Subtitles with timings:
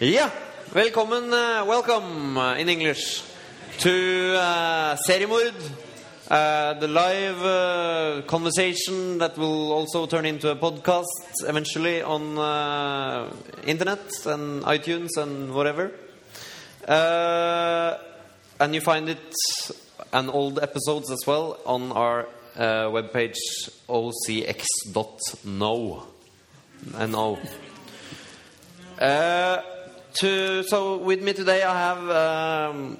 [0.00, 0.28] Ja,
[0.72, 3.22] velkommen, uh, welcome uh, in English
[3.78, 4.96] to uh,
[6.28, 12.36] uh, the live conversation that will also turn into a podcast eventually on
[13.64, 15.92] internet and iTunes and whatever.
[16.88, 19.36] And you find it
[20.12, 22.26] and old episodes as well on our
[22.56, 23.38] uh, webpage
[23.88, 24.42] ocx.no.
[26.98, 27.38] N-O.
[29.00, 29.62] Uh,
[30.14, 32.98] to, so with me today I have um,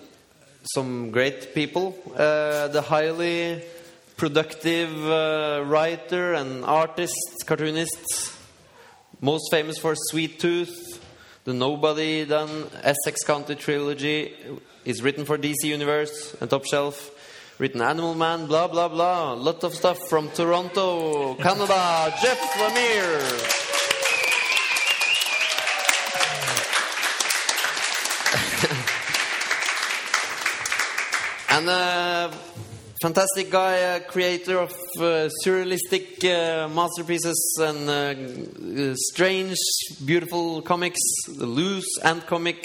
[0.74, 1.96] some great people.
[2.12, 3.62] Uh, the highly
[4.16, 7.14] productive uh, writer and artist,
[7.46, 8.36] cartoonist,
[9.20, 11.04] most famous for Sweet Tooth,
[11.44, 14.34] the Nobody Done Essex County trilogy
[14.84, 17.10] is written for DC Universe and Top Shelf.
[17.58, 19.34] Written Animal Man, blah blah blah.
[19.34, 22.12] Lot of stuff from Toronto, Canada.
[22.20, 23.63] Jeff Lemire.
[31.56, 32.32] And a
[33.00, 37.92] fantastic guy, a creator of uh, surrealistic uh, masterpieces and uh,
[38.90, 39.56] uh, strange,
[40.04, 42.64] beautiful comics, the loose and comic,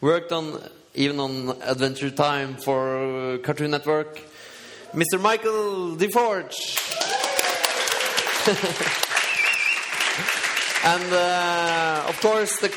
[0.00, 0.60] worked on
[0.94, 4.20] even on Adventure Time for uh, Cartoon Network.
[4.92, 5.20] Mr.
[5.20, 6.58] Michael DeForge.
[10.84, 12.68] and uh, of course, the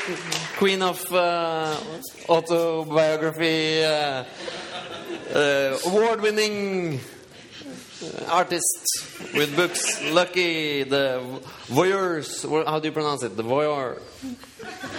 [0.56, 1.76] queen of uh,
[2.28, 3.84] autobiography.
[3.84, 4.24] Uh,
[5.34, 11.20] uh, award-winning uh, artist with books, Lucky the
[11.68, 12.44] Voyeurs.
[12.66, 13.36] How do you pronounce it?
[13.36, 14.00] The Voyeur.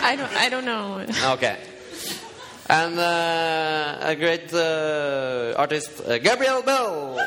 [0.01, 0.33] I don't.
[0.33, 1.05] I don't know.
[1.33, 1.57] Okay.
[2.69, 7.17] And uh, a great uh, artist, uh, Gabrielle Bell.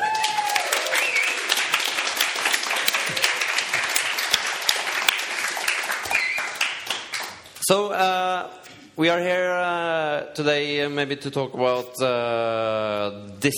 [7.73, 8.51] So uh,
[8.95, 13.55] we are here uh, today, uh, maybe to talk about uh, this.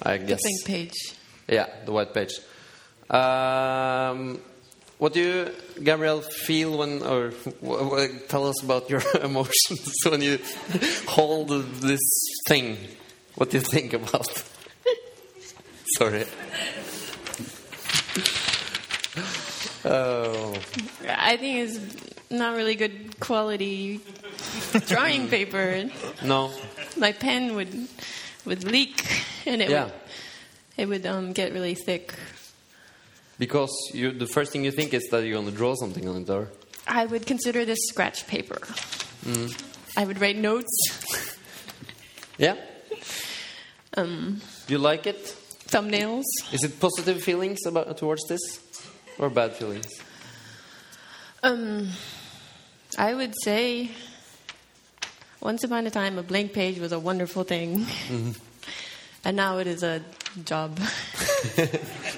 [0.00, 1.14] I guess The thing page.
[1.48, 2.30] Yeah, the white page.
[3.10, 4.38] Um,
[4.98, 7.32] what do you, Gabrielle, feel when, or
[8.28, 10.38] tell us about your emotions when you
[11.08, 12.06] hold this
[12.46, 12.76] thing?
[13.34, 14.44] What do you think about?
[15.98, 16.24] Sorry.
[19.84, 20.54] Oh,
[21.08, 24.00] I think it's not really good quality
[24.86, 25.88] drawing paper.
[26.22, 26.50] no.
[26.96, 27.88] My pen would
[28.44, 29.02] would leak,
[29.46, 29.84] and it Yeah.
[29.84, 29.92] would
[30.76, 32.14] it would um, get really thick.
[33.38, 36.22] Because you, the first thing you think is that you're going to draw something on
[36.22, 36.48] it, or?
[36.86, 38.58] I would consider this scratch paper.
[39.24, 39.52] Mm.
[39.96, 41.36] I would write notes,
[42.38, 42.56] Yeah?
[43.96, 45.34] um, you like it?
[45.68, 46.24] thumbnails.
[46.52, 48.40] Is it positive feelings about towards this?
[49.18, 49.86] Or bad feelings?
[51.42, 51.88] Um,
[52.96, 53.90] I would say,
[55.40, 58.32] once upon a time, a blank page was a wonderful thing, Mm-hmm.
[59.24, 60.02] and now it is a
[60.44, 60.78] job.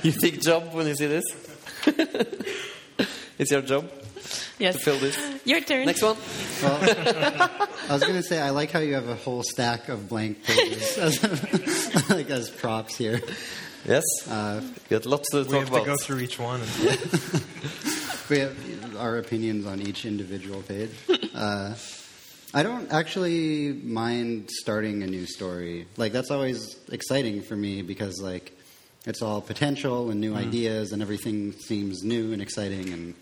[0.03, 1.25] You think job when you see this?
[3.39, 3.91] it's your job
[4.59, 4.77] yes.
[4.77, 5.19] to fill this.
[5.45, 5.85] Your turn.
[5.85, 6.17] Next one.
[6.63, 10.09] Well, I was going to say I like how you have a whole stack of
[10.09, 13.21] blank pages as, like as props here.
[13.85, 14.05] Yes.
[14.27, 16.63] Uh, you got lots to We talk have to go through each one.
[16.63, 16.71] And,
[18.31, 20.91] we have our opinions on each individual page.
[21.33, 21.75] Uh,
[22.53, 25.87] I don't actually mind starting a new story.
[25.97, 28.53] Like that's always exciting for me because like
[29.07, 33.15] it's all potential and new ideas and everything seems new and exciting and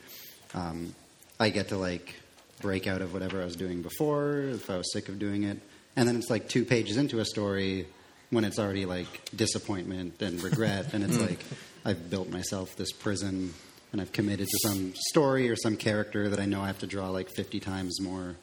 [0.55, 0.95] um,
[1.39, 2.15] I get to like
[2.61, 5.59] break out of whatever I was doing before if I was sick of doing it.
[5.95, 7.87] And then it's like two pages into a story
[8.31, 9.07] when it's already like
[9.37, 11.41] disappointment and regret and it's like
[11.85, 13.53] I've built myself this prison
[13.93, 16.87] and I've committed to some story or some character that I know I have to
[16.87, 18.37] draw like 50 times more.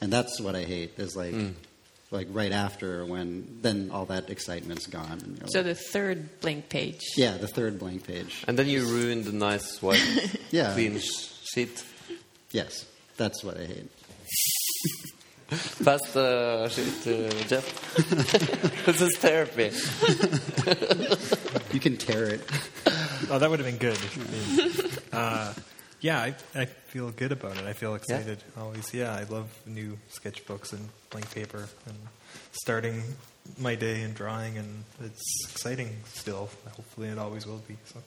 [0.00, 1.48] And that's what I hate is like hmm.
[2.10, 5.20] like right after when then all that excitement's gone.
[5.24, 7.00] And you're So like- the third blank page.
[7.16, 8.44] yeah, the third blank page.
[8.46, 10.02] And then you ruin the nice white
[10.50, 10.72] Yeah.
[10.74, 11.84] clean sheet.
[12.52, 13.90] Yes, that's what I hate.
[15.48, 17.94] Pass the uh, sheet to uh, Jeff.
[18.84, 19.70] this is therapy.
[21.72, 22.40] You can tear it.
[23.30, 23.98] oh, that would have been good.
[25.10, 25.54] Uh,
[26.00, 27.64] yeah, I, I feel good about it.
[27.64, 28.92] I feel excited always.
[28.92, 31.96] Yeah, I love new sketchbooks and blank paper and
[32.52, 33.02] starting
[33.58, 36.50] my day and drawing, and it's exciting still.
[36.76, 37.78] Hopefully, it always will be.
[37.86, 38.00] So,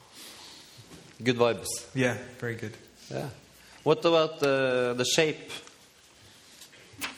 [1.22, 1.66] Good vibes.
[1.92, 2.76] yeah, very good.
[3.10, 3.28] Yeah.
[3.82, 5.50] What about the the shape?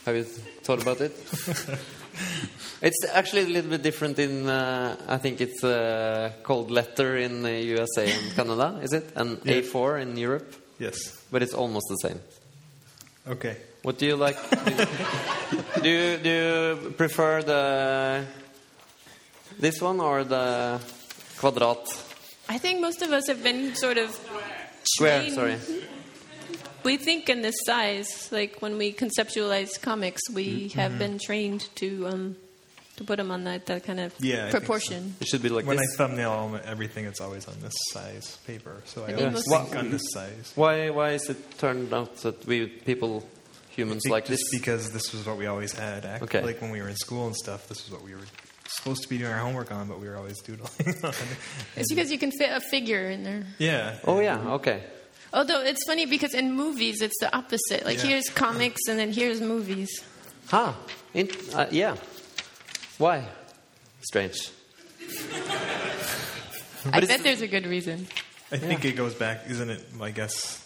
[0.07, 1.13] Have you thought about it?
[2.83, 4.47] it's actually a little bit different in.
[4.49, 9.13] Uh, I think it's uh, called letter in the USA and Canada, is it?
[9.17, 9.61] And Yeah.
[9.63, 10.97] A4 in Europe, Yes.
[11.31, 12.21] but it's almost the same.
[13.27, 13.57] Okay.
[13.83, 14.37] What do you like?
[15.83, 18.25] do you do you prefer the
[19.59, 20.81] this one or the
[21.39, 21.85] quadrat?
[22.49, 24.11] I think most of us have been sort of
[24.85, 25.57] Square, trained- sorry.
[26.85, 30.79] We think in this size, like when we conceptualize comics, we Mm-hmm.
[30.79, 32.37] have been trained to um,
[32.97, 34.59] to put them on that, that kind of Yeah, I think so.
[34.61, 35.15] proportion.
[35.21, 35.95] It should be like when this.
[35.95, 38.83] I thumbnail everything, it's always on this size paper.
[38.85, 40.53] So I think always most- think on this size.
[40.55, 43.27] Why why is it turned out that we people
[43.71, 44.41] humans Be- like this?
[44.53, 46.05] because this was what we always had.
[46.05, 46.43] Act- Okay.
[46.43, 48.27] Like when we were in school and stuff, this was what we were
[48.69, 50.71] supposed to be doing our homework on, but we were always doodling
[51.05, 51.15] on.
[51.77, 53.45] It's because you can fit a figure in there.
[53.59, 53.99] Yeah.
[54.05, 54.83] Oh yeah, okay.
[55.35, 57.85] Although it's funny because in movies it's the opposite.
[57.85, 58.11] Like Yeah.
[58.11, 59.91] here's comics and then here's movies.
[60.47, 60.73] Huh.
[61.13, 61.97] In, uh, yeah.
[62.99, 63.27] Why?
[64.03, 64.51] Strange.
[66.93, 68.07] I bet there's a good reason.
[68.53, 69.85] I think it goes back, isn't it?
[70.01, 70.65] I guess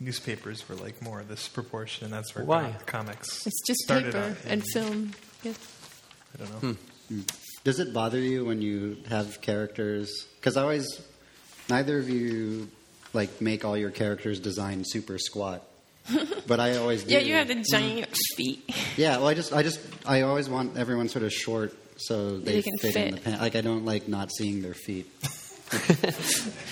[0.00, 2.74] newspapers were like more of this proportion, and that's where Why?
[2.86, 5.12] comics It's just started paper and film.
[5.44, 5.52] Yeah.
[6.34, 6.76] I don't know.
[7.64, 10.26] Does it bother you when you have characters?
[10.40, 11.00] Because I always,
[11.68, 12.68] neither of you
[13.12, 15.62] like make all your characters design super squat,
[16.46, 17.14] but I always do.
[17.14, 18.68] Yeah, you have the giant feet.
[18.96, 22.56] Yeah, well, I just, I just, I always want everyone sort of short so they
[22.56, 23.40] They can fit, in the pants.
[23.40, 25.06] Like I don't like not seeing their feet.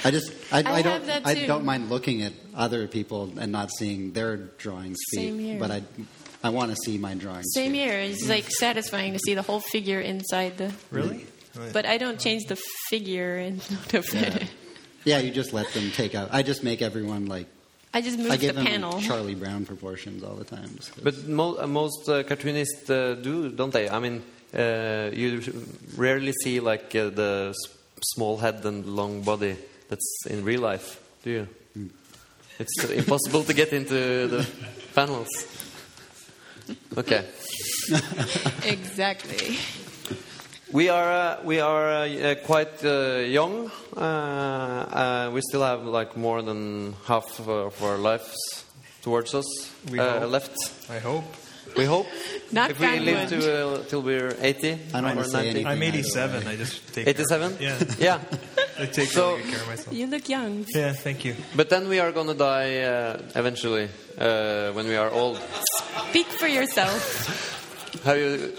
[0.05, 3.33] I just, I, I, I don't, have that I don't mind looking at other people
[3.39, 5.21] and not seeing their drawings feet.
[5.21, 5.59] Same here.
[5.59, 5.83] But I,
[6.45, 7.47] I want to see my drawings.
[7.55, 7.79] Same feet.
[7.79, 7.99] here.
[8.01, 10.73] It's like satisfying to see the whole figure inside the.
[10.91, 11.27] Really?
[11.57, 11.73] Right.
[11.73, 12.59] But I don't change the
[12.91, 14.51] figure and to fit it.
[15.05, 16.29] Yeah, you just let them take out.
[16.32, 17.47] I just make everyone like.
[17.93, 19.00] I just move I the give them panel.
[19.00, 20.70] Charlie Brown proportions all the time.
[20.76, 23.88] just 'cause- But mo- uh, most uh, cartoonists uh, do, don't they?
[23.88, 24.23] I mean,
[24.55, 25.41] uh, you
[25.97, 27.75] rarely see like uh, the s-
[28.14, 29.56] small head and long body
[29.88, 31.49] that's in real life, do you?
[32.58, 34.46] It's uh, impossible to get into the
[34.94, 35.29] panels.
[36.96, 37.25] Okay.
[38.62, 39.58] Exactly.
[40.72, 43.70] We are uh, we are uh, uh, quite uh, young.
[43.96, 48.37] Uh, uh, we still have like more than half of our lives
[49.02, 49.46] towards us
[49.90, 50.31] We uh, hope.
[50.31, 50.56] left.
[50.90, 51.25] I hope.
[51.76, 52.06] We hope.
[52.52, 53.40] Knock if we live wood.
[53.40, 55.49] to uh, till we're 80 I don't or wanna say 90.
[55.50, 55.67] anything.
[55.67, 56.46] I'm 87.
[56.46, 57.56] I just take 87?
[57.56, 58.19] Care of, Yeah.
[58.20, 58.38] yeah.
[58.82, 59.93] I take So- really care of myself.
[59.96, 60.64] You look young.
[60.75, 61.34] Yeah, thank you.
[61.56, 63.88] But then we are gonna die uh, eventually
[64.19, 65.38] uh, when we are old.
[66.11, 68.02] Speak for yourself.
[68.05, 68.52] Have you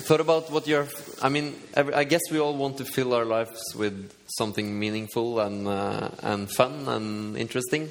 [0.00, 0.86] thought about what you're?
[1.22, 5.66] I mean, I guess we all want to fill our lives with something meaningful and
[5.66, 7.88] uh, and fun and interesting.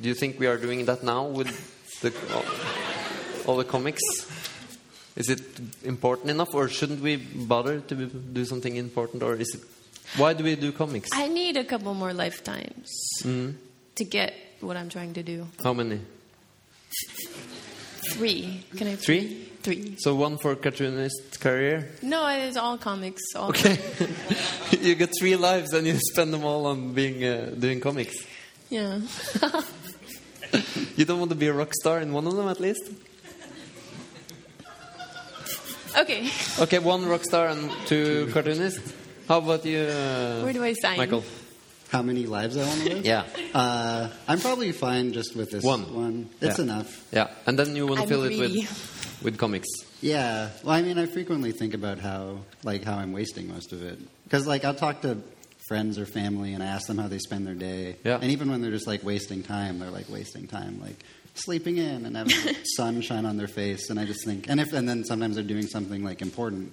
[0.00, 1.48] Do you think we are doing that now with
[2.00, 2.44] the all,
[3.46, 4.00] all the comics?
[5.16, 5.42] Is it
[5.84, 9.60] important enough, or shouldn't we bother to do something important, or is it?
[10.16, 11.10] Why do we do comics?
[11.12, 12.88] I need a couple more lifetimes
[13.22, 13.54] Mm.
[13.96, 15.46] to get what I'm trying to do.
[15.62, 16.00] How many?
[18.12, 18.64] Three.
[18.76, 19.49] Can I Three?
[19.62, 19.94] Three.
[19.98, 21.90] So one for cartoonist career.
[22.02, 23.20] No, it's all comics.
[23.36, 23.78] All Okay,
[24.80, 28.16] you get three lives and you spend them all on being uh, doing comics.
[28.70, 29.00] Yeah.
[30.96, 32.82] You don't want to be a rock star in one of them at least.
[35.98, 36.28] okay.
[36.58, 38.92] Okay, one rock star and two cartoonists.
[39.28, 40.96] How about you, uh, Where do I sign?
[40.98, 41.24] Michael?
[41.90, 43.04] How many lives I want to live?
[43.04, 43.24] Yeah,
[43.54, 45.92] Uh, I'm probably fine just with this One.
[45.94, 46.28] one.
[46.40, 46.64] It's Yeah.
[46.64, 47.04] enough.
[47.12, 48.54] yeah, and then you want to I'm fill it with
[49.22, 49.68] with comics.
[50.00, 50.50] Yeah.
[50.62, 53.98] Well, I mean, I frequently think about how, like, how I'm wasting most of it.
[54.24, 55.18] Because, like, I'll talk to
[55.70, 57.94] friends or family and I ask them how they spend their day.
[58.04, 58.18] Yeah.
[58.20, 60.96] And even when they're just like wasting time, they're like wasting time, like
[61.34, 63.88] sleeping in and having the sun on their face.
[63.88, 66.72] And I just think, and if, and then sometimes they're doing something like important.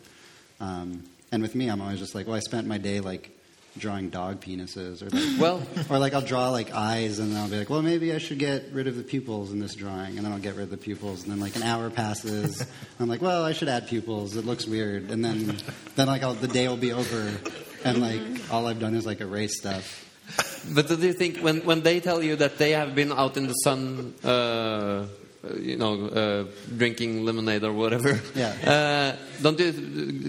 [0.60, 3.37] Um, and with me, I'm always just like, well, I spent my day like
[3.80, 7.50] drawing dog penises or like, Well, or like I'll draw like eyes and then I'll
[7.50, 10.26] be like, well, maybe I should get rid of the pupils in this drawing, and
[10.26, 12.70] then I'll get rid of the pupils, and then like an hour passes, and
[13.00, 14.36] I'm like, well, I should add pupils.
[14.36, 15.58] It looks weird, and then
[15.96, 17.32] then like I'll, the day will be over,
[17.84, 20.04] and like all I've done is like erase stuff.
[20.74, 23.48] but do you think when when they tell you that they have been out in
[23.48, 25.06] the sun, uh,
[25.60, 28.20] you know, uh, drinking lemonade or whatever?
[28.36, 29.16] Yeah.
[29.18, 29.72] Uh, don't you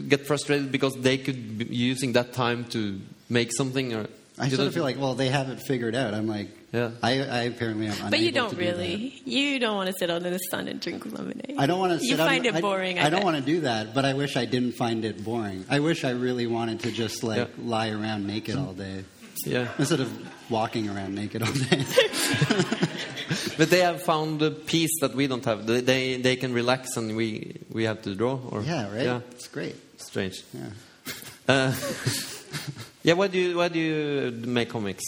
[0.03, 3.95] get frustrated because they could be using that time to make something?
[3.95, 4.07] Or
[4.39, 6.15] I you sort don't- of feel like, well, they haven't figured out.
[6.15, 6.91] I'm like, Yeah.
[7.03, 8.11] I, I apparently am.
[8.11, 9.21] But you don't to do really.
[9.25, 11.57] You don't want to sit out in the sun and drink lemonade.
[11.59, 11.99] I don't want to.
[11.99, 12.11] sit.
[12.11, 12.99] You find it boring.
[12.99, 15.65] I, I, don't want to do that, but I wish I didn't find it boring.
[15.71, 17.47] I wish I really wanted to just like Yeah.
[17.65, 19.05] lie around naked all day
[19.47, 19.69] Yeah.
[19.79, 20.11] instead of
[20.51, 21.85] walking around naked all day.
[23.59, 25.67] But they have found a peace that we don't have.
[25.67, 28.39] They they, they can relax and we we have to draw.
[28.51, 29.03] Or yeah, right.
[29.05, 29.77] Yeah, It's great.
[30.01, 30.43] strange.
[30.55, 30.71] Yeah.
[31.49, 31.73] Uh,
[33.09, 35.05] yeah, why do you why do you make comics,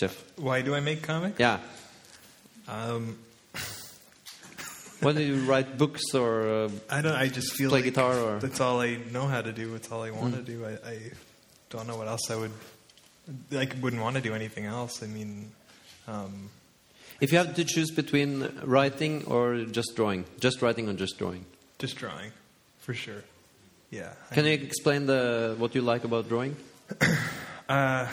[0.00, 0.14] Jeff?
[0.36, 1.38] Why do I make comics?
[1.38, 1.58] Yeah,
[2.68, 3.18] Um,
[5.04, 7.18] When do you write books or uh, I don't.
[7.24, 9.74] I just feel Play like guitar or- that's all I know how to do.
[9.74, 10.64] It's all I want to do.
[10.64, 10.96] I, I
[11.70, 12.52] don't know what else I would.
[13.52, 15.02] I wouldn't want to do anything else.
[15.02, 15.50] I mean,
[16.06, 16.50] um,
[17.20, 21.44] if you have to choose between writing or just drawing, just writing or just drawing?
[21.78, 22.30] just drawing,
[22.78, 23.22] for sure.
[23.90, 24.12] Yeah.
[24.30, 26.54] I Can you explain the what you like about drawing?
[27.68, 28.06] Uh,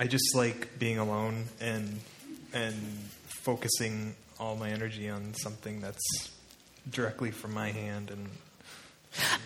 [0.00, 2.00] I just like being alone and
[2.52, 2.74] and
[3.44, 6.30] focusing all my energy on something that's
[6.90, 8.28] directly from my hand and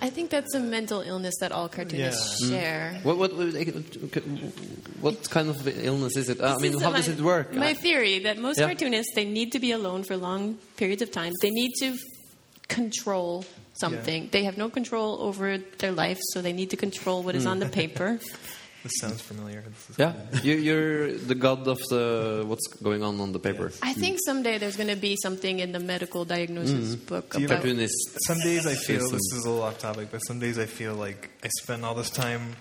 [0.03, 2.49] I think that's a mental illness that all cartoonists Yeah.
[2.49, 3.01] share.
[3.03, 3.33] What what
[5.01, 6.41] what kind of illness is it?
[6.43, 7.55] I mean, how my- does it work?
[7.55, 8.67] My theory that most Yeah.
[8.67, 11.33] cartoonists they need to be alone for long periods of time.
[11.41, 11.97] They need to
[12.69, 13.45] control
[13.81, 14.29] something.
[14.31, 17.59] They have no control over their life, so they need to control what is on
[17.59, 17.73] the mm.
[17.73, 18.21] paper.
[18.83, 19.65] this sounds familiar.
[19.89, 23.73] This Yeah, you, you're the god of the what's going on on the paper.
[23.83, 24.27] I think mm.
[24.27, 27.07] someday there's going to be something in the medical diagnosis mm.
[27.07, 27.63] book Do you about.
[27.63, 28.19] Cartoonist.
[28.27, 29.19] Some days I feel System.
[29.19, 31.95] this is a little off topic, but some days I feel like I spend all
[31.95, 32.57] this time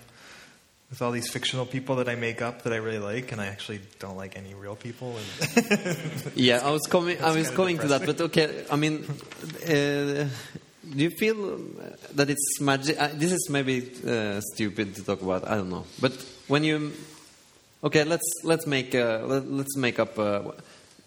[0.90, 3.46] with all these fictional people that I make up that I really like, and I
[3.46, 5.16] actually don't like any real people.
[5.16, 7.22] And Yeah, I was coming.
[7.22, 8.64] I was kinda coming to that, but okay.
[8.70, 9.04] I mean,
[9.68, 10.26] uh,
[10.88, 11.76] do you feel um,
[12.14, 13.00] that it's magic?
[13.00, 15.46] Uh, this is maybe uh, stupid to talk about.
[15.46, 16.12] I don't know, but
[16.48, 16.92] when you,
[17.84, 20.54] okay, let's let's make uh, let, let's make up a,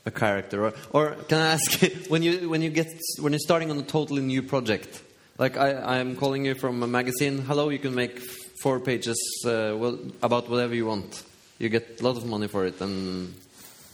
[0.05, 3.71] a character, or, or can I ask when you when you get when you're starting
[3.71, 5.01] on a totally new project?
[5.39, 7.39] Like I, I'm calling you from a magazine.
[7.39, 8.19] Hello, you can make
[8.61, 11.23] four pages uh, well, about whatever you want.
[11.57, 13.33] You get a lot of money for it, and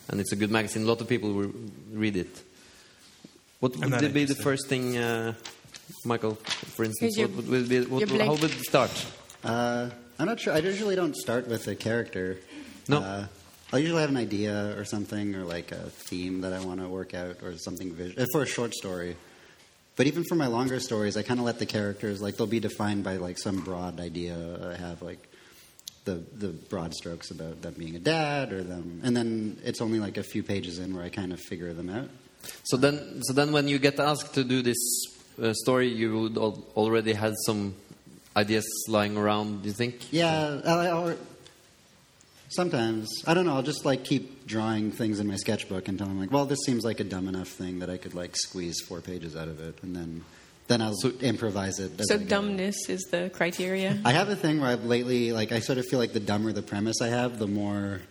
[0.10, 0.84] and it's a good magazine.
[0.84, 1.54] A lot of people will
[1.94, 2.44] read it.
[3.60, 5.34] What would be the first thing, uh,
[6.06, 6.36] Michael?
[6.36, 8.92] For instance, your- what would be, what, your how would it start?
[9.44, 10.54] Uh, I'm not sure.
[10.54, 12.38] I usually don't start with a character.
[12.88, 13.00] No.
[13.00, 13.28] Uh,
[13.72, 16.88] I'll usually have an idea or something, or like a theme that I want to
[16.88, 19.16] work out, or something visual for a short story.
[19.96, 22.60] But even for my longer stories, I kind of let the characters like they'll be
[22.60, 24.36] defined by like some broad idea
[24.72, 25.20] I have, like
[26.06, 30.00] the the broad strokes about them being a dad, or them, and then it's only
[30.00, 32.10] like a few pages in where I kind of figure them out.
[32.64, 34.78] So then, so then, when you get asked to do this
[35.42, 37.76] uh, story, you would al- already had some
[38.36, 39.64] ideas lying around.
[39.64, 40.12] Do you think?
[40.12, 41.16] Yeah, I, I'll,
[42.50, 43.56] sometimes I don't know.
[43.56, 46.84] I'll just like keep drawing things in my sketchbook until I'm like, well, this seems
[46.84, 49.82] like a dumb enough thing that I could like squeeze four pages out of it,
[49.84, 50.24] and then
[50.68, 51.92] then I'll improvise it.
[52.08, 53.98] So dumbness is the criteria.
[54.06, 56.52] I have a thing where I've lately like I sort of feel like the dumber
[56.52, 58.02] the premise I have, the more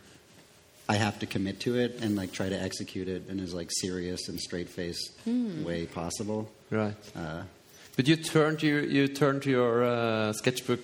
[0.89, 3.69] I have to commit to it and like try to execute it in as like
[3.71, 6.49] serious and straight faced way possible.
[6.71, 6.95] Right.
[7.15, 7.43] Uh,
[7.99, 10.79] But you turn to your, you turn to your uh, sketchbook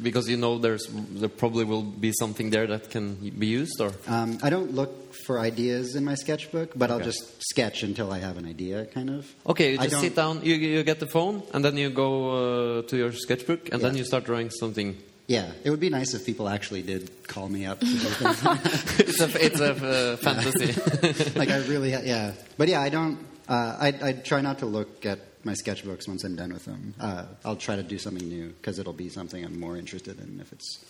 [0.00, 0.88] because you know there's
[1.20, 5.12] there probably will be something there that can be used, or Um, I don't look
[5.26, 7.20] for ideas in my sketchbook, but I'll just
[7.50, 9.28] sketch until I have an idea, kind of.
[9.44, 11.90] okay, you I just don't- sit down, you you get the phone, and then you
[11.92, 14.96] go uh, to your sketchbook, and then you start drawing something.
[15.26, 17.80] Yeah, it would be nice if people actually did call me up.
[17.80, 18.42] To do things.
[19.00, 21.30] it's a it's a uh, fantasy.
[21.38, 22.32] like I really, ha- yeah.
[22.58, 23.18] But yeah, I don't.
[23.48, 26.94] Uh, I, I try not to look at my sketchbooks once I'm done with them.
[27.00, 30.40] Uh, I'll try to do something new because it'll be something I'm more interested in
[30.40, 30.84] if it's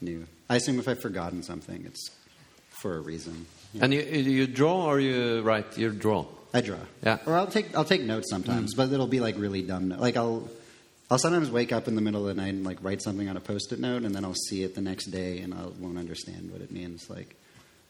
[0.00, 0.26] new.
[0.48, 2.10] I assume if I've forgotten something, it's
[2.82, 3.46] for a reason.
[3.72, 3.84] Yeah.
[3.84, 5.78] and you you draw or you write?
[5.78, 6.26] You draw.
[6.54, 6.78] I draw.
[7.04, 7.18] Yeah.
[7.26, 9.90] Or I'll take I'll take notes sometimes, but it'll be like really dumb.
[9.90, 10.48] Like I'll
[11.10, 13.36] I'll sometimes wake up in the middle of the night and like write something on
[13.36, 16.50] a post-it note, and then I'll see it the next day, and I won't understand
[16.50, 17.08] what it means.
[17.08, 17.36] Like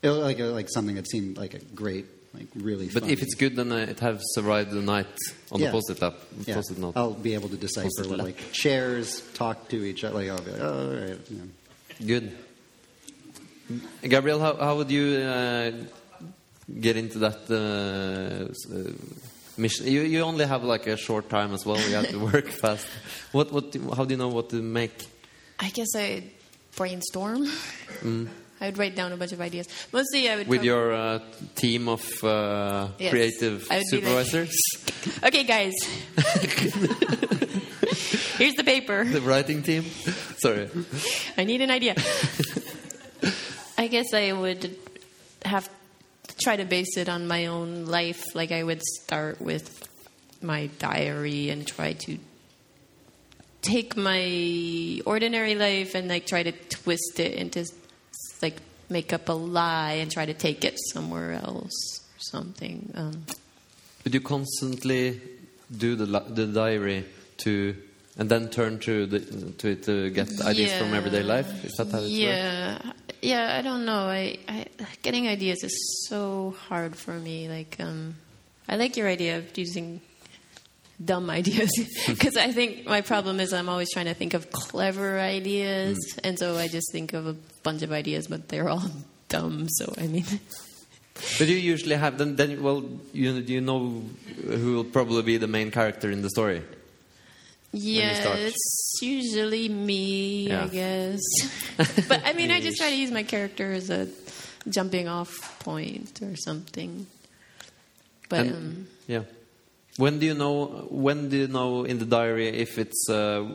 [0.03, 2.05] it'll like like something that seemed like a great
[2.35, 2.89] like really.
[2.93, 5.07] But if it's good, then it has survived the night
[5.51, 5.67] on Yeah.
[5.69, 6.93] the post-it app, yeah, post-it note.
[6.97, 10.17] I'll be able to decipher what like chairs talk to each other.
[10.17, 11.19] Like I'll be like, oh, all right.
[11.31, 12.07] Yeah.
[12.07, 12.37] Good.
[14.03, 15.73] Gabrielle, how, how would you uh,
[16.81, 18.93] get into that uh, uh,
[19.59, 19.87] mission?
[19.87, 21.79] You, you only have like a short time as well.
[21.79, 22.87] You have to work fast.
[23.33, 25.07] What, what, do- how do you know what to make?
[25.59, 26.25] I guess I
[26.77, 27.47] brainstorm.
[28.61, 29.69] I would write down a bunch of ideas.
[29.93, 31.19] Mostly, I would With your uh,
[31.57, 33.11] team of uh, Yes.
[33.11, 34.57] creative I would be like- supervisors?
[35.23, 35.73] Okay, guys.
[38.39, 39.05] Here's the paper.
[39.05, 39.85] the writing team?
[40.39, 40.69] Sorry.
[41.39, 41.95] I need an idea.
[43.79, 44.77] I guess I would
[45.45, 45.69] have
[46.39, 48.23] try to base it on my own life.
[48.35, 49.89] Like I would start with
[50.43, 52.19] my diary and try to
[53.63, 57.67] take my ordinary life and like try to twist it into
[58.41, 62.93] like make up a lie and try to take it somewhere else or something.
[62.95, 63.25] Um,
[64.05, 65.21] Would you constantly
[65.77, 67.05] do the, the diary
[67.39, 67.77] to,
[68.17, 69.21] and then turn to, the,
[69.59, 71.65] to it to get ideas from everyday life?
[71.65, 72.13] Is that how it works?
[72.13, 72.79] yeah,
[73.27, 74.07] yeah, I don't know.
[74.07, 74.67] I, I
[75.03, 77.49] getting ideas is so hard for me.
[77.49, 78.15] Like, um,
[78.69, 80.01] I like your idea of using
[81.05, 81.71] dumb ideas
[82.07, 86.39] because I think my problem is I'm always trying to think of clever ideas, and
[86.39, 88.91] so I just think of a bunch of ideas, but they're all
[89.29, 89.69] dumb.
[89.71, 90.25] So I mean,
[91.39, 92.37] But you usually have then.
[92.37, 94.05] Then well, you do you know
[94.47, 96.63] who will probably be the main character in the story.
[97.73, 100.65] Yeah, it's usually me, Yeah.
[100.65, 101.21] I guess.
[102.09, 104.09] but I mean, I just try to use my character as a
[104.69, 107.07] jumping off point or something.
[108.29, 109.23] But And- um, Yeah.
[109.99, 110.87] When do you know?
[110.91, 113.49] When do you know in the diary if it's a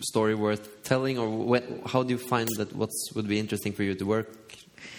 [0.00, 3.82] story worth telling, or when, how do you find that what would be interesting for
[3.82, 4.30] you to work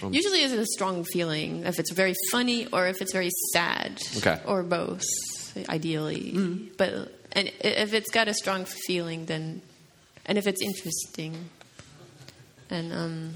[0.04, 0.14] on?
[0.14, 4.40] Usually, it's a strong feeling if it's very funny or if it's very sad, Okay.
[4.46, 5.02] or both,
[5.68, 6.70] ideally.
[6.78, 9.62] But and if it's got a strong feeling, then
[10.26, 11.50] and if it's interesting,
[12.70, 13.34] and um,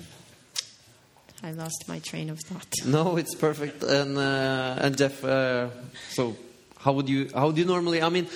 [1.43, 2.67] I lost my train of thought.
[2.85, 3.83] No, it's perfect.
[3.83, 5.69] And uh, and Jeff, uh,
[6.09, 6.35] so
[6.79, 8.01] how would you how do you normally?
[8.01, 8.27] I mean,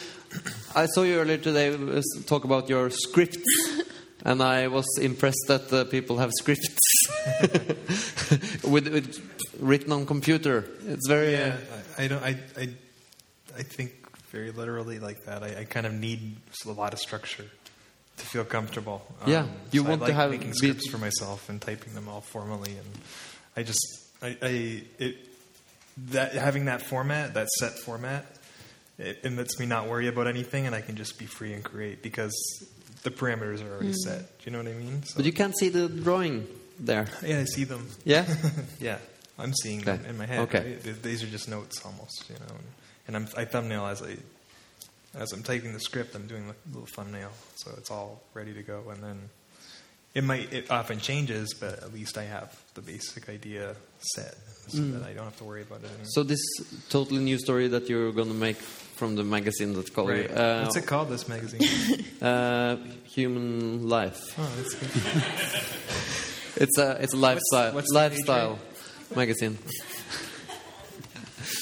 [0.75, 3.37] I saw you earlier today uh, talk about your scripts,
[4.25, 6.67] and I was impressed that uh, people have scripts
[8.63, 9.19] with, with
[9.59, 10.65] written on computer.
[10.87, 12.23] It's very Yeah, uh, I, I don't.
[12.23, 12.69] I, I,
[13.57, 14.00] I think
[14.31, 15.43] very literally like that.
[15.43, 17.45] I, I kind of need a lot of structure
[18.17, 19.05] to feel comfortable.
[19.25, 21.93] Yeah, you um, so want I to have making be- scripts for myself and typing
[21.93, 22.87] them all formally, and
[23.55, 23.85] I just
[24.21, 25.17] I, I it
[26.09, 28.25] that having that format, that set format,
[28.97, 31.63] it, it lets me not worry about anything, and I can just be free and
[31.63, 32.33] create because
[33.03, 34.09] the parameters are already hmm.
[34.09, 34.39] set.
[34.39, 35.03] Do you know what I mean?
[35.03, 36.47] So, But you can't see the drawing
[36.79, 37.07] there.
[37.23, 37.87] yeah, I see them.
[38.03, 38.25] Yeah.
[38.79, 38.97] yeah,
[39.37, 39.97] I'm seeing Okay.
[39.97, 40.39] them in my head.
[40.41, 40.77] Okay.
[40.85, 41.03] right?
[41.03, 42.55] These are just notes almost, you know.
[43.11, 44.17] And, and I'm, I thumbnail as I
[45.13, 46.15] as I'm typing the script.
[46.15, 48.83] I'm doing a little thumbnail, so it's all ready to go.
[48.89, 49.29] And then
[50.13, 54.35] it might it often changes, but at least I have the basic idea set,
[54.67, 56.05] so that I don't have to worry about it anymore.
[56.05, 56.41] So this
[56.89, 60.29] totally new story that you're gonna make from the magazine that's called right.
[60.31, 61.09] uh, What's it called?
[61.09, 62.05] This magazine?
[62.21, 64.37] uh, Human Life.
[64.39, 65.23] oh, that's good.
[66.57, 68.59] It's a it's a lifestyle what's the page lifestyle
[69.15, 69.57] magazine.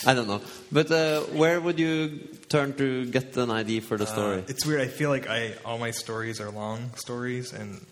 [0.06, 4.06] I don't know, but uh, where would you turn to get an idea for the
[4.06, 4.40] story?
[4.40, 4.82] Uh, it's weird.
[4.82, 7.86] I feel like I all my stories are long stories, and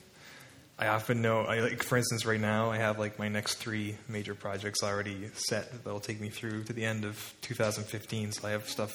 [0.79, 1.41] I often know.
[1.41, 5.29] I like, for instance, right now I have like my next three major projects already
[5.33, 8.31] set that'll take me through to the end of 2015.
[8.33, 8.93] So I have stuff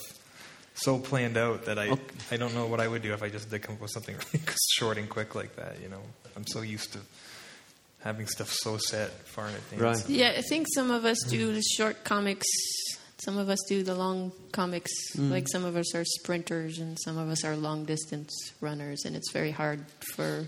[0.75, 2.03] so planned out that I Okay.
[2.31, 4.16] I don't know what I would do if I just did come up with something
[4.33, 5.81] really short and quick like that.
[5.83, 6.01] You know,
[6.37, 6.99] I'm so used to
[8.05, 10.03] having stuff so set far in advance.
[10.03, 10.09] Right.
[10.09, 12.47] Yeah, I think some of us do the short comics.
[13.25, 14.91] Some of us do the long comics.
[15.17, 18.31] Like some of us are sprinters and some of us are long distance
[18.61, 20.47] runners, and it's very hard for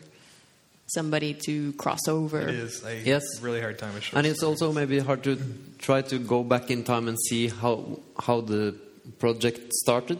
[0.89, 2.41] somebody to cross over.
[2.41, 2.85] It is.
[2.85, 3.23] I Yes.
[3.41, 4.61] really hard time with short And it's stories.
[4.63, 5.39] also maybe hard to
[5.79, 8.75] try to go back in time and see how how the
[9.19, 10.19] project started.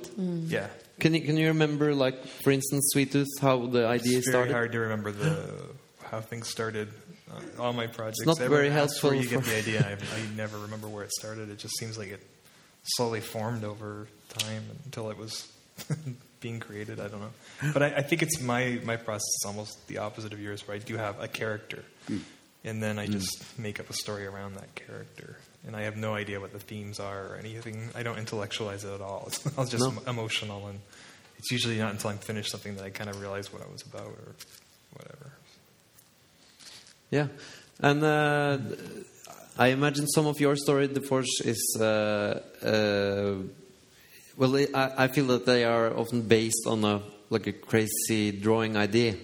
[0.49, 0.69] yeah.
[1.01, 4.33] Can you can you remember, like for instance, Sweet Tooth, how the idea It's very
[4.33, 4.53] started?
[4.55, 5.35] hard to remember the
[6.11, 6.89] how things started.
[7.31, 8.25] Uh, all my projects.
[8.27, 9.81] not Everyone very asks Where helpful you get the idea?
[9.91, 11.51] I, I never remember where it started.
[11.51, 12.21] It just seems like it
[12.85, 15.51] slowly formed over time until it was
[16.41, 17.01] being created.
[17.01, 20.33] I don't know, but I, I think it's my my process is almost the opposite
[20.33, 21.85] of yours, where I do have a character,
[22.65, 25.37] and then I just make up a story around that character.
[25.67, 27.89] And I have no idea what the themes are or anything.
[27.95, 29.25] I don't intellectualize it at all.
[29.29, 29.89] It's all just No.
[29.93, 30.79] em- emotional, and
[31.39, 33.81] it's usually not until I'm finished something that I kind of realize what I was
[33.81, 34.35] about or
[34.93, 35.33] whatever.
[37.11, 37.29] Yeah,
[37.81, 38.59] and uh,
[39.57, 43.35] I imagine some of your story, DeForge, is uh, uh,
[44.37, 44.57] well.
[44.57, 49.15] I, I feel that they are often based on a like a crazy drawing idea.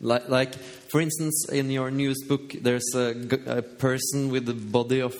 [0.00, 3.14] Like, like for instance, in your newest book, there's a,
[3.46, 5.14] a person with the body of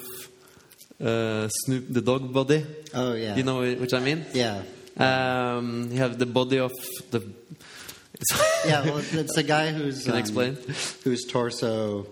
[1.01, 2.67] uh, Snoop, the dog body.
[2.95, 3.37] Oh yeah.
[3.37, 4.27] You know which I mean?
[4.33, 4.63] Yeah.
[4.97, 6.73] Um, you have the body of
[7.13, 7.23] the.
[8.67, 8.85] Yeah.
[8.87, 10.59] Well, it's- a guy who's Can I um, explain?
[11.05, 12.07] whose torso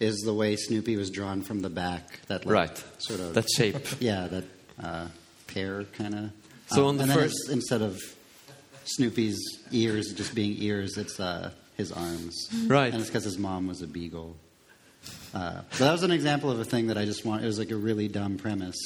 [0.00, 2.20] is the way Snoopy was drawn from the back.
[2.28, 2.84] That like, Right.
[2.98, 3.34] Sort of.
[3.34, 3.76] that shape.
[4.00, 4.26] yeah.
[4.28, 4.44] That
[4.82, 5.06] uh,
[5.46, 6.30] pear kind of.
[6.68, 7.98] So on the first- instead of
[8.84, 9.38] Snoopy's
[9.72, 12.48] ears just being ears, it's uh, his arms.
[12.66, 12.92] Right.
[12.92, 14.36] And it's because his mom was a beagle.
[15.34, 17.42] Uh, but that was an example of a thing that I just want.
[17.42, 18.76] It was like a really dumb premise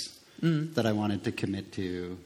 [0.42, 0.74] Mm.
[0.74, 2.18] that I wanted to commit to.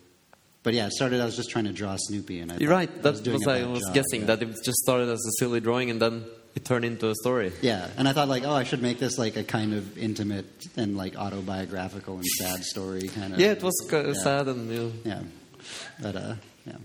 [0.63, 1.21] But yeah, it started.
[1.21, 2.89] I was just trying to draw Snoopy, and I You're right.
[2.91, 4.27] I That was doing was a I was job, guessing yeah.
[4.35, 7.53] that it just started as a silly drawing and then it turned into a story.
[7.63, 10.47] Yeah, and I thought like, oh, I should make this like a kind of intimate
[10.77, 13.41] and like autobiographical and sad story kind of.
[13.41, 14.13] Yeah, it was yeah.
[14.15, 15.23] sad and you know, Yeah,
[16.01, 16.35] but uh,
[16.67, 16.77] yeah.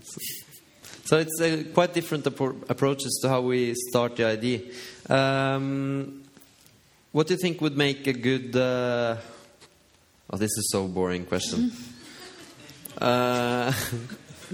[1.04, 4.60] so it's uh, quite different appro- approaches to how we start the idea.
[5.08, 6.22] Um,
[7.12, 8.54] what do you think would make a good?
[8.56, 9.16] Uh,
[10.30, 11.72] oh, this is so boring question.
[13.00, 13.72] uh,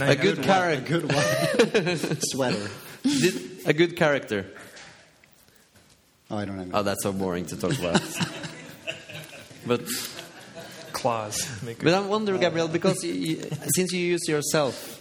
[0.00, 1.96] a good A good one.
[2.20, 2.68] Sweater.
[3.02, 4.46] Did- a good character.
[6.30, 6.70] Oh, I don't have.
[6.74, 8.00] Oh, that's so boring to talk about.
[9.66, 9.82] but
[10.92, 11.62] Claws.
[11.62, 13.42] Make but I wonder, Gabrielle, because you, you,
[13.74, 14.96] since you use yourself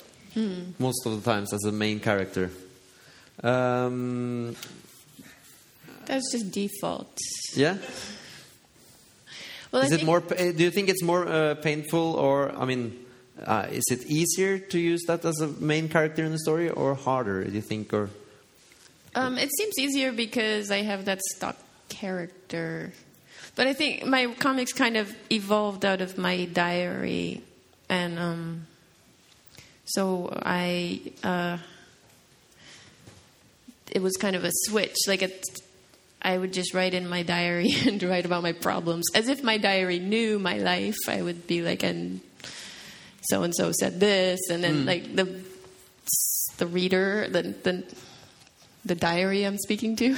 [0.79, 2.49] most of the times as a main character,
[3.43, 4.55] um,
[6.05, 7.17] That's just default.
[7.55, 7.77] yeah.
[9.71, 10.21] Well, is I it more?
[10.21, 12.97] Do you think it's more uh, painful, or I mean,
[13.45, 16.95] uh, is it easier to use that as a main character in the story, or
[16.95, 17.43] harder?
[17.43, 18.09] Do you think, or
[19.15, 21.57] Um, it seems easier because I have that stock
[21.89, 22.93] character.
[23.55, 27.41] But I think my comics kind of evolved out of my diary.
[27.89, 28.67] And um,
[29.85, 31.01] so I.
[31.23, 31.57] Uh,
[33.91, 34.95] it was kind of a switch.
[35.07, 35.43] Like, it,
[36.21, 39.07] I would just write in my diary and write about my problems.
[39.15, 40.97] As if my diary knew my life.
[41.07, 42.21] I would be like, and
[43.23, 44.39] so and so said this.
[44.49, 45.41] And then, like, the
[46.57, 47.83] the reader, the, the
[48.85, 50.15] the diary I'm speaking to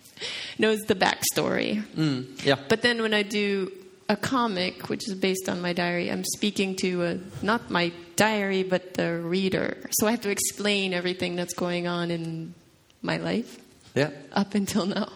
[0.58, 1.82] knows the backstory.
[1.94, 2.56] mm, yeah?
[2.68, 3.70] But then when I do
[4.08, 8.62] a comic, which is based on my diary, I'm speaking to a, not my diary,
[8.62, 9.76] but the reader.
[10.00, 12.54] So I have to explain everything that's going on in
[13.02, 13.58] my life
[13.94, 14.10] Yeah.
[14.32, 15.12] up until now.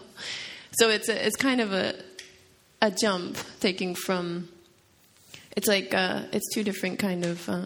[0.73, 1.93] So it's a, it's kind of a
[2.81, 4.49] a jump taking from.
[5.55, 7.47] It's like uh, it's two different kind of.
[7.47, 7.65] Uh,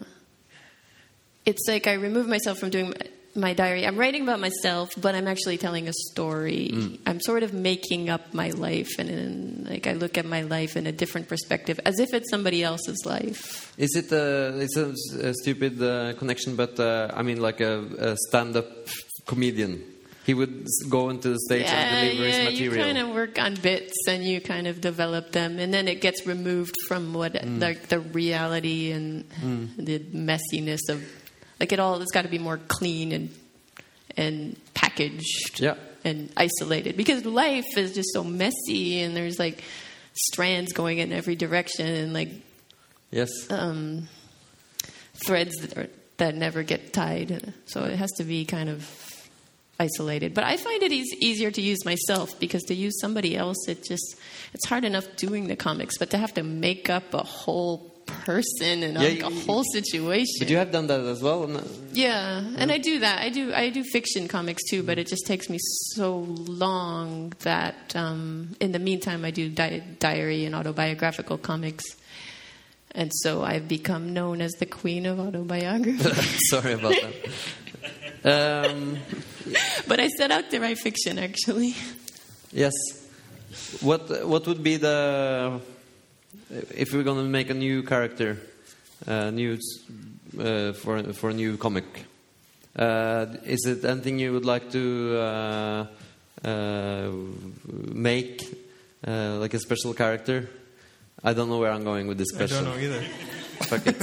[1.46, 2.94] it's like I remove myself from doing
[3.38, 3.86] my, diary.
[3.86, 7.00] I'm writing about myself, but I'm actually telling a story.
[7.06, 10.76] I'm sort of making up my life, and in, like I look at my life
[10.76, 13.74] in a different perspective, as if it's somebody else's life.
[13.78, 14.94] Is it a, it's a,
[15.30, 18.68] a stupid uh, connection, but uh, I mean, like a, a stand-up
[19.26, 19.84] comedian.
[20.26, 22.86] He would go into the stage and deliver yeah, his you material.
[22.86, 26.28] kind of work on bits and you kind of develop them, and then it gets
[26.28, 27.60] removed from what Mm.
[27.60, 29.24] the, the reality and
[29.78, 31.02] the messiness of
[31.60, 32.02] like it all.
[32.02, 33.30] It's got to be more clean and
[34.16, 35.76] and packaged Yeah.
[36.04, 39.64] and isolated because life is just so messy and there's like
[40.14, 42.30] strands going in every direction and like
[43.12, 43.30] yes.
[43.52, 44.08] um,
[45.26, 47.54] threads that, are, that never get tied.
[47.66, 48.90] So it has to be kind of
[49.80, 50.34] isolated.
[50.34, 53.84] But I find it eas easier to use myself because to use somebody else, it
[53.84, 54.16] just
[54.54, 58.84] it's hard enough doing the comics, but to have to make up a whole person
[58.84, 60.36] and Yeah, like a whole situation.
[60.40, 61.44] But you have done that as well.
[61.56, 61.62] uh,
[61.94, 63.22] Yeah, and I do that.
[63.22, 65.58] I do I do fiction comics too, but it just takes me
[65.94, 66.18] so
[66.48, 71.84] long that um, in the meantime I do di- diary and autobiographical comics.
[72.96, 76.10] And so I've become known as the queen of autobiography.
[76.50, 77.14] Sorry about that.
[78.24, 78.98] Um,
[79.88, 81.76] but I set out to write fiction actually.
[82.52, 82.74] yes.
[83.80, 85.62] What what would be the
[86.50, 88.38] if we're going to make a new character,
[89.08, 89.58] uh, new
[90.40, 92.06] uh, for for a new comic?
[92.78, 95.88] Uh, is it anything you would like to uh,
[96.46, 97.10] uh,
[97.92, 98.44] make,
[99.06, 100.50] uh, like a special character?
[101.24, 102.68] I don't know where I'm going with this question.
[102.68, 102.92] I question.
[102.92, 103.08] don't know either.
[103.68, 103.98] Fuck it.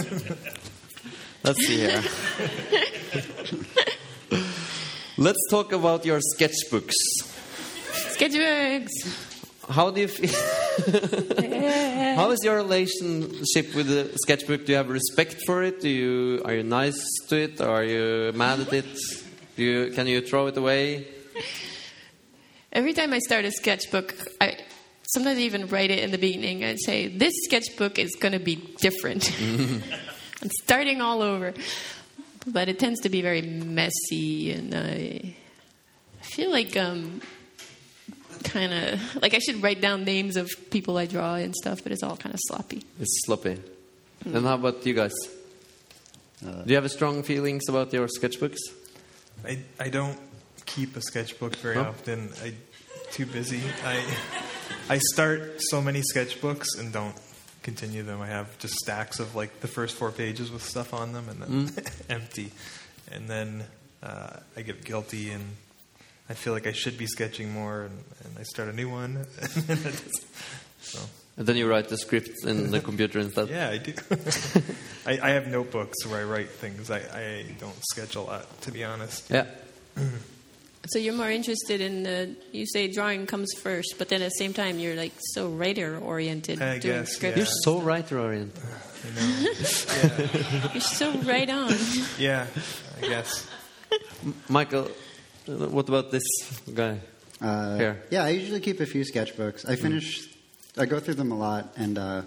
[1.45, 2.03] Let's see here.
[5.17, 6.95] Let's talk about your sketchbooks.
[8.17, 8.91] Sketchbooks.
[9.69, 10.61] How do you feel?
[12.17, 14.67] How is your relationship with the sketchbook?
[14.67, 15.81] Do you have respect for it?
[15.81, 17.61] Do you are you nice to it?
[17.61, 18.99] Or are you mad at it?
[19.57, 21.07] Do you can you throw it away?
[22.73, 24.59] Every time I start a sketchbook, I
[25.13, 26.65] sometimes I even write it in the beginning.
[26.65, 29.31] I'd say this sketchbook is going to be different.
[30.43, 31.55] I'm starting all over,
[32.47, 35.35] but it tends to be very messy, and I,
[36.21, 37.21] I feel like um,
[38.42, 41.92] kind of like I should write down names of people I draw and stuff, but
[41.92, 42.83] it's all kind of sloppy.
[43.01, 43.59] It's sloppy.
[44.25, 45.12] And how about you guys?
[46.44, 48.59] Uh, Do you have strong feelings about your sketchbooks?
[49.47, 50.18] I, I don't
[50.66, 51.88] keep a sketchbook very Huh?
[51.90, 52.31] often.
[52.42, 52.55] I
[53.12, 53.61] too busy.
[53.85, 54.03] I
[54.88, 57.14] I start so many sketchbooks and don't
[57.62, 58.20] continue them.
[58.20, 61.40] I have just stacks of like the first four pages with stuff on them and
[61.42, 62.51] then empty.
[63.12, 63.64] And then
[64.03, 65.44] uh, I get guilty and
[66.29, 69.27] I feel like I should be sketching more and, and I start a new one.
[70.81, 70.99] so
[71.37, 73.51] And then you write the script in the computer and stuff.
[73.51, 73.93] yeah, I do.
[75.07, 76.91] I, I have notebooks where I write things.
[76.91, 79.31] I, I don't sketch a lot, to be honest.
[79.31, 79.47] Yeah.
[80.87, 84.37] So you're more interested in the you say drawing comes first, but then at the
[84.37, 87.39] same time you're like so writer oriented I doing guess, scripts.
[87.39, 88.63] You're so writer oriented.
[89.17, 89.53] I know.
[90.03, 90.73] yeah.
[90.75, 91.73] You're so right on.
[92.19, 92.47] Yeah,
[93.03, 93.49] I guess.
[94.51, 94.91] Michael,
[95.47, 96.23] what about this
[96.73, 97.01] guy?
[97.41, 98.03] Uh, Here.
[98.11, 99.69] Yeah, I usually keep a few sketchbooks.
[99.69, 100.29] I finish,
[100.79, 102.23] I go through them a lot, and uh,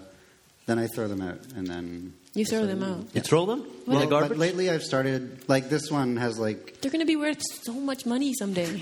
[0.66, 3.14] then I throw them out, and then You throw them of- out?
[3.14, 6.80] You throw them in Well, the but lately I've started like this one has like
[6.80, 8.80] They're going to be worth so much money someday.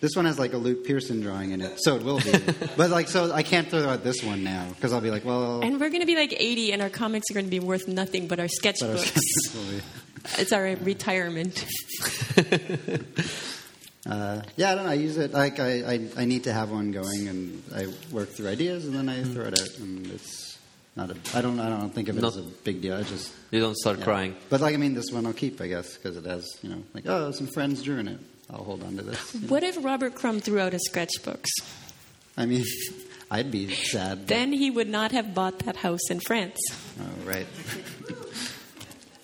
[0.00, 2.32] this one has like a Luke Pearson drawing in it, so it will be.
[2.76, 5.62] but like, so I can't throw out this one now because I'll be like, well,
[5.62, 7.88] And we're going to be like 80, and our comics are going to be worth
[7.88, 9.82] nothing but our but our sketchbooks.
[10.24, 10.42] Sketches will be.
[10.42, 11.64] it's our retirement.
[14.06, 14.90] Uh, yeah, I don't know.
[14.90, 18.30] I use it like I, I, I need to have one going, and I work
[18.30, 20.56] through ideas, and then I throw it out, and it's
[20.96, 21.16] not a.
[21.34, 22.96] I don't I don't think of it Not- as a big deal.
[22.96, 24.04] I just You don't start yeah.
[24.04, 24.36] crying.
[24.48, 26.82] But like I mean, this one I'll keep, I guess, because it has you know
[26.94, 28.18] like oh some friends drew in it.
[28.48, 29.34] I'll hold on to this.
[29.34, 29.48] you know.
[29.48, 31.50] What if Robert Crumb threw out his sketchbooks?
[32.34, 32.64] I mean,
[33.30, 34.26] I'd be sad.
[34.26, 36.58] Then he would not have bought that house in France.
[36.98, 37.46] oh, right.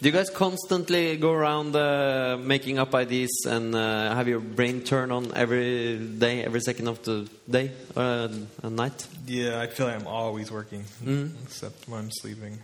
[0.05, 4.83] Do you guys constantly go around uh, making up ideas and uh, have your brain
[4.83, 8.29] turn on every day, every second of the day uh,
[8.63, 9.07] and night?
[9.27, 11.31] Yeah, I feel like I'm always working, Mm.
[11.45, 12.59] except when I'm sleeping.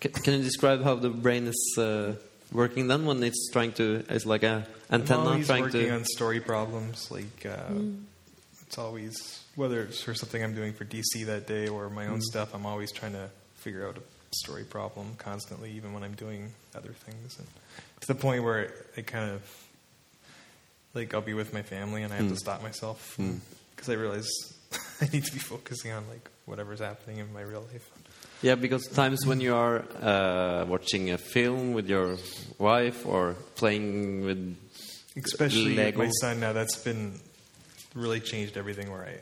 [0.00, 2.14] C- can you describe how the brain is uh,
[2.52, 4.04] working then when it's trying to?
[4.08, 5.94] It's like a I'm antenna always trying working to.
[5.96, 7.10] on story problems.
[7.10, 7.74] Like uh,
[8.68, 12.20] it's always whether it's for something I'm doing for DC that day or my own
[12.20, 12.54] stuff.
[12.54, 16.92] I'm always trying to figure out a story problem constantly, even when I'm doing other
[16.92, 17.38] things.
[17.38, 17.46] And
[18.00, 19.42] to the point where it, it kind of
[20.94, 23.18] like I'll be with my family and I have to stop myself
[23.74, 24.28] because I realize
[25.00, 27.88] I need to be focusing on like whatever's happening in my real life.
[28.42, 32.16] Yeah, because times when you are uh, watching a film with your
[32.58, 34.56] wife or playing with
[35.16, 35.98] especially Lego.
[35.98, 37.18] my son now that's been
[37.94, 39.18] really changed everything where i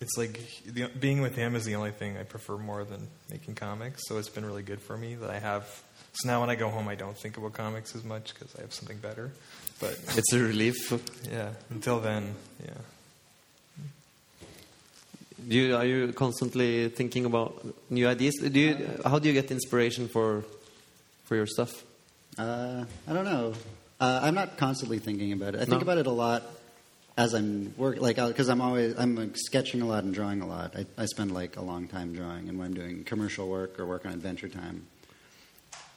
[0.00, 3.54] it's like the, being with him is the only thing i prefer more than making
[3.54, 5.64] comics so it's been really good for me that i have
[6.12, 8.60] so now when i go home i don't think about comics as much because i
[8.60, 9.30] have something better
[9.80, 10.76] but it's a relief.
[11.30, 12.72] yeah until then yeah
[15.48, 18.34] Do you, are you constantly thinking about new ideas?
[18.40, 20.42] Do you, how do you get inspiration for
[21.26, 21.84] for your stuff?
[22.38, 23.52] Uh, I don't know.
[24.00, 25.60] Uh, I'm not constantly thinking about it.
[25.60, 26.42] I think about it a lot
[27.16, 30.42] as I'm work, like uh, because I'm always I'm like, sketching a lot and drawing
[30.42, 30.76] a lot.
[30.76, 33.86] I, I spend like a long time drawing, and when I'm doing commercial work or
[33.86, 34.86] work on Adventure Time,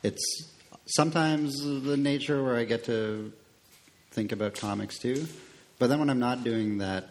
[0.02, 0.50] it's
[0.86, 3.34] sometimes the nature where I get to
[4.12, 5.28] think about comics too.
[5.78, 7.10] But then when I'm not doing that,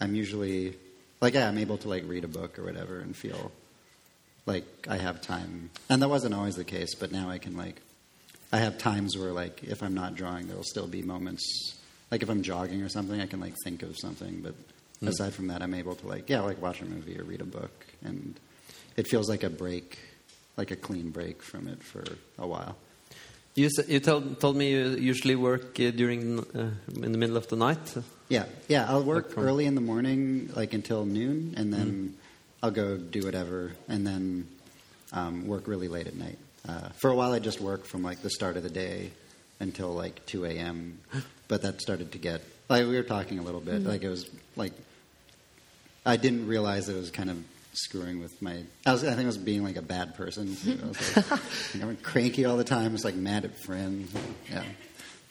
[0.00, 0.76] I'm usually
[1.20, 3.52] like yeah, I'm able to like read a book or whatever and feel
[4.46, 5.70] like I have time.
[5.90, 7.82] And that wasn't always the case, but now I can like
[8.50, 11.77] I have times where like if I'm not drawing, there'll still be moments
[12.10, 14.40] like if I'm jogging or something, I can like think of something.
[14.42, 14.54] But
[15.06, 17.44] aside from that, I'm able to like yeah, like watch a movie or read a
[17.44, 18.38] book, and
[18.96, 19.98] it feels like a break,
[20.56, 22.04] like a clean break from it for
[22.38, 22.76] a while.
[23.54, 27.48] You, you told, told me you usually work uh, during uh, in the middle of
[27.48, 27.96] the night.
[28.28, 28.86] Yeah, yeah.
[28.88, 32.16] I'll work Like early in the morning, like until noon, and then
[32.62, 34.46] I'll go do whatever, and then
[35.12, 36.38] um, work really late at night.
[36.68, 39.10] Uh, for a while, I just work from like the start of the day
[39.60, 40.98] until like two a.m.
[41.48, 43.82] But that started to get like we were talking a little bit.
[43.84, 44.72] Like it was like
[46.06, 47.38] I didn't realize it was kind of
[47.72, 48.62] screwing with my.
[48.86, 50.56] I was I think I was being like a bad person.
[50.66, 51.30] I was like,
[51.74, 52.92] like, I'm cranky all the time.
[52.92, 54.12] Just like mad at friends.
[54.50, 54.64] Yeah.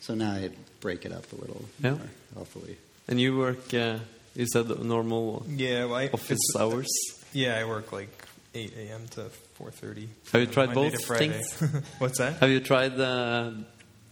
[0.02, 1.92] So now I break it up a little Yeah.
[1.92, 2.02] more,
[2.36, 2.78] hopefully.
[3.08, 3.98] And you work, uh,
[4.36, 6.88] you said normal yeah well, I, office hours.
[7.34, 8.10] yeah i work like
[8.54, 9.22] 8 a.m to
[9.60, 11.60] 4.30 Have you tried Monday both things?
[11.98, 13.52] what's that Have you tried the uh,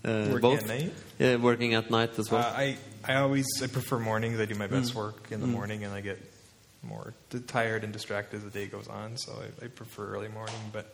[0.06, 0.62] Working both?
[0.62, 0.94] at night?
[1.20, 2.41] Yeah, working at night as well.
[2.44, 4.39] Uh, I I always I prefer mornings.
[4.39, 4.72] I do my Mm.
[4.72, 6.20] best work in the morning, and I get
[6.84, 7.13] more
[7.48, 9.18] tired and distracted as the day goes on.
[9.18, 10.56] So I, I prefer early morning.
[10.72, 10.94] But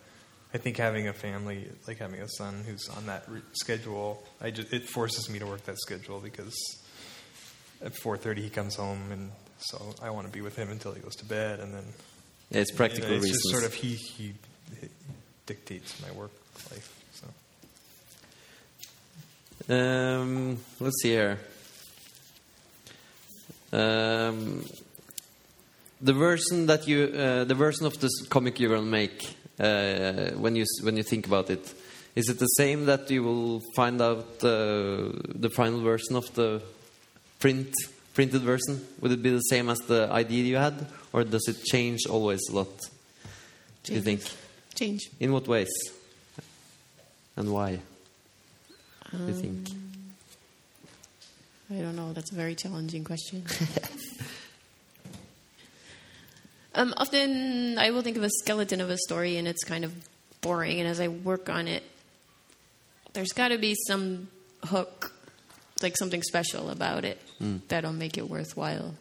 [0.53, 4.51] I think having a family, like having a son who's on that re- schedule, I
[4.51, 6.55] just, it forces me to work that schedule because
[7.83, 10.91] at four thirty he comes home, and so I want to be with him until
[10.93, 11.83] he goes to bed, and then
[12.49, 13.31] yeah, it's you know, it's reasons.
[13.31, 14.33] just sort of he, he
[15.45, 16.31] dictates my work
[16.71, 16.90] life.
[19.71, 21.39] Um, let's see here.
[23.71, 24.65] Um,
[26.01, 30.57] the version that you, uh, the version of this comic you will make, uh, when
[30.57, 31.73] you when you think about it,
[32.17, 36.61] is it the same that you will find out uh, the final version of the
[37.39, 37.73] print
[38.13, 38.85] printed version?
[38.99, 42.41] Would it be the same as the idea you had, or does it change always
[42.49, 42.89] a lot?
[43.85, 44.21] Do you think?
[44.75, 45.09] Change.
[45.21, 45.71] In what ways?
[47.37, 47.79] And why?
[49.11, 49.69] Do you think?
[51.69, 52.13] I don't know.
[52.13, 53.43] That's a very challenging question.
[56.75, 59.93] um, often I will think of a skeleton of a story and it's kind of
[60.41, 60.79] boring.
[60.79, 61.83] And as I work on it,
[63.13, 64.29] there's got to be some
[64.65, 65.13] hook
[65.81, 67.19] like something special about it
[67.67, 68.95] that'll make it worthwhile.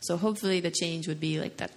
[0.00, 1.70] So hopefully the change would be like that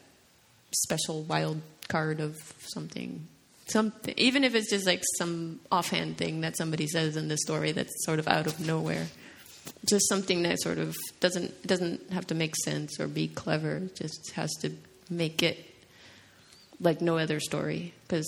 [0.72, 3.28] special wild card of something.
[3.68, 7.72] Something, even if it's just like some offhand thing that somebody says in the story
[7.72, 9.08] that's sort of out of nowhere,
[9.90, 13.78] just something that sort of doesn't doesn't have to make sense or be clever.
[13.78, 14.72] It just has to
[15.10, 15.58] make it
[16.80, 18.28] like no other story because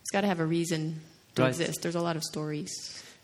[0.00, 1.00] it's got to have a reason
[1.34, 1.48] to Right.
[1.48, 1.82] exist.
[1.82, 2.70] There's a lot of stories.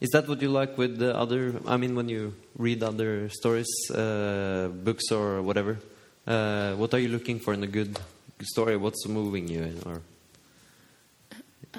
[0.01, 1.61] Is that what you like with the other?
[1.67, 5.79] I mean, when you read other stories, uh, books, or whatever,
[6.27, 7.99] uh, what are you looking for in a good
[8.43, 8.77] story?
[8.77, 10.03] What's moving you, or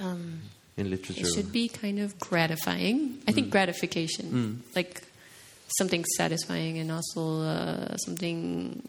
[0.01, 0.41] Um,
[0.77, 1.21] in literature?
[1.21, 3.19] It should be kind of gratifying.
[3.27, 5.01] I think gratification, like
[5.77, 8.81] something satisfying and also uh, something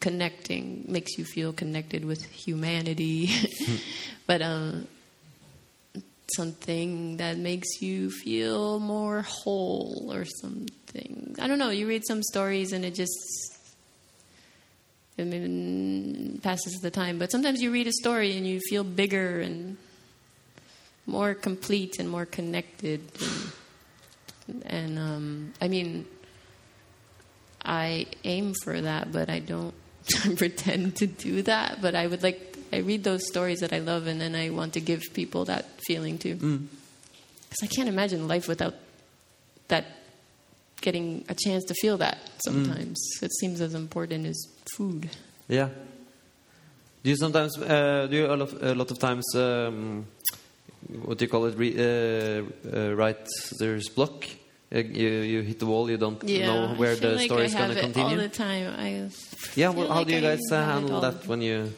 [0.00, 3.30] connecting, makes you feel connected with humanity.
[4.26, 4.72] but uh,
[6.36, 11.34] something that makes you feel more whole or something.
[11.40, 11.70] I don't know.
[11.70, 13.56] You read some stories and it just.
[15.18, 19.40] I mean, passes the time, but sometimes you read a story and you feel bigger
[19.40, 19.76] and
[21.10, 23.00] more complete and more connected
[24.46, 26.06] and, and um, i mean
[27.64, 29.74] i aim for that but i don't
[30.36, 34.06] pretend to do that but i would like i read those stories that i love
[34.06, 36.36] and then i want to give people that feeling too.
[36.36, 38.74] Because i can't imagine life without
[39.68, 39.84] that
[40.80, 42.98] getting a chance to feel that sometimes.
[43.22, 44.38] It seems as important as
[44.76, 45.10] food.
[45.48, 45.68] Yeah.
[47.02, 50.06] Do you sometimes uh, do you a lot, a lot of times um,
[51.04, 51.56] what do you call it?
[51.56, 52.42] Re, uh,
[52.74, 54.24] uh, writer's block.
[54.72, 55.90] Uh, you you hit the wall.
[55.90, 57.82] You don't know where I feel the like story I is going have to it
[57.82, 58.10] continue.
[58.10, 59.10] all the time I
[59.56, 59.70] yeah.
[59.70, 61.00] Well, how like do you guys uh, handle all.
[61.00, 61.72] that when you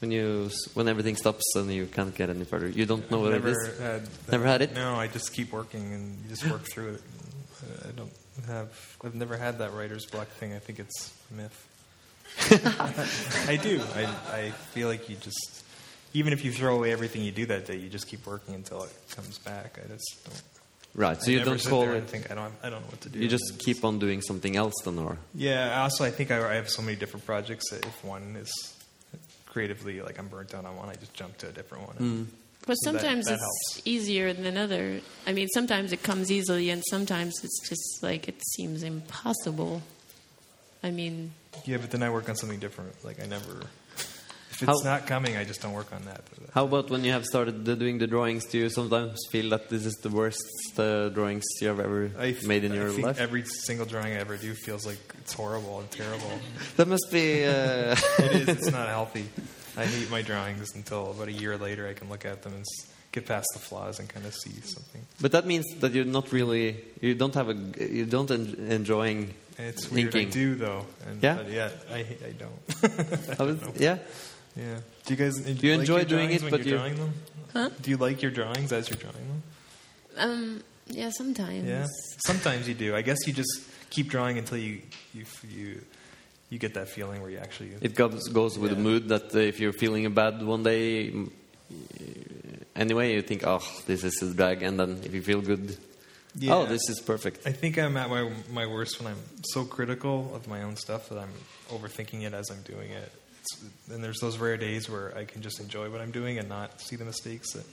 [0.00, 2.68] when you when everything stops and you can't get any further?
[2.68, 3.78] You don't know what it is.
[3.78, 4.32] had that.
[4.32, 4.74] Never had it?
[4.74, 7.02] No, I just keep working and you just work through it.
[7.62, 8.12] Uh, I don't
[8.46, 8.96] have.
[9.02, 10.52] I've never had that writer's block thing.
[10.52, 11.64] I think it's a myth.
[13.48, 13.80] I do.
[13.96, 15.64] I I feel like you just
[16.14, 18.82] even if you throw away everything you do that day, you just keep working until
[18.84, 19.78] it comes back.
[19.84, 20.42] I just don't.
[20.94, 21.20] Right.
[21.22, 21.98] So I you never don't sit call there it.
[21.98, 22.52] and think I don't.
[22.62, 23.18] I don't know what to do.
[23.20, 25.82] You just And keep on doing something else then, or Yeah.
[25.82, 28.50] Also, I think I, I have so many different projects that if one is
[29.46, 31.96] creatively like I'm burnt out on one, I just jump to a different one.
[31.96, 32.22] Hmm.
[32.66, 33.42] But So that- sometimes that it's
[33.74, 33.82] helps.
[33.86, 35.00] easier than other.
[35.26, 39.82] I mean, sometimes it comes easily, and sometimes it's just like it seems impossible.
[40.82, 41.32] I mean,
[41.64, 43.04] Yeah, but then I work on something different.
[43.04, 43.62] Like I never.
[44.60, 46.22] If How- it's not coming, I just don't work on that.
[46.52, 48.44] how about when you have started doing the drawings?
[48.46, 50.42] Do you sometimes feel that this is the worst
[50.78, 53.20] uh, drawings you have ever I made in I your life?
[53.20, 56.32] Every single drawing I ever do feels like it's horrible and terrible.
[56.76, 57.44] That must be.
[57.44, 58.48] Uh, it is.
[58.56, 59.26] It's not healthy.
[59.76, 62.62] I hate my drawings until about a year later I can look at them and
[62.62, 65.02] s- get past the flaws and kind of see something.
[65.20, 66.76] but that means that you're not really.
[67.00, 67.54] You don't have a.
[68.00, 69.34] You don't en- enjoying.
[69.56, 70.12] It's weird.
[70.12, 70.28] Thinking.
[70.28, 70.82] I do though.
[71.06, 71.42] And, Yeah?
[71.48, 71.98] Yeah, I
[72.30, 73.38] I don't.
[73.38, 73.98] How is- yeah.
[74.56, 74.78] Yeah.
[75.04, 75.36] Do you guys?
[75.40, 77.12] Do you like enjoy your doing it, when but you're you- drawing them?
[77.52, 77.70] Huh?
[77.80, 79.42] Do you like your drawings as you're drawing them?
[80.18, 81.64] um, yeah, sometimes.
[81.66, 81.86] Yeah.
[82.26, 82.94] Sometimes you do.
[82.96, 84.80] I guess you just keep drawing until you
[85.14, 85.80] you you
[86.50, 87.70] you get that feeling where you actually.
[87.80, 91.30] It goes goes with the mood that uh, if you're feeling bad one day, mm,
[92.76, 95.76] anyway, you think, oh, this is a drag, and then if you feel good,
[96.38, 96.54] Yeah.
[96.54, 97.46] oh, this is perfect.
[97.46, 101.08] I think I'm at my my worst when I'm so critical of my own stuff
[101.08, 101.32] that I'm
[101.70, 103.10] overthinking it as I'm doing it.
[103.52, 106.48] It's, and there's those rare days where I can just enjoy what I'm doing and
[106.48, 107.52] not see the mistakes.
[107.52, 107.64] That,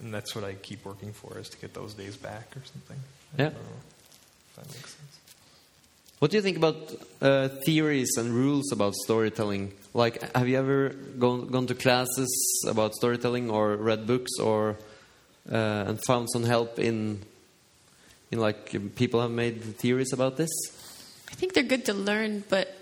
[0.00, 2.96] and that's what I keep working for is to get those days back or something.
[3.38, 3.48] I Yeah.
[3.50, 3.80] don't know
[4.50, 5.18] if that makes sense.
[6.18, 9.72] What do you think about uh, theories and rules about storytelling?
[9.94, 12.28] Like, have you ever gone gone to classes
[12.66, 14.76] about storytelling, or read books, or
[15.50, 17.20] uh, and found some help in
[18.32, 20.50] in like people have made theories about this?
[21.30, 22.74] I think they're good to learn, but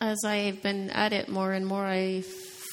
[0.00, 2.22] as I've been at it more and more, I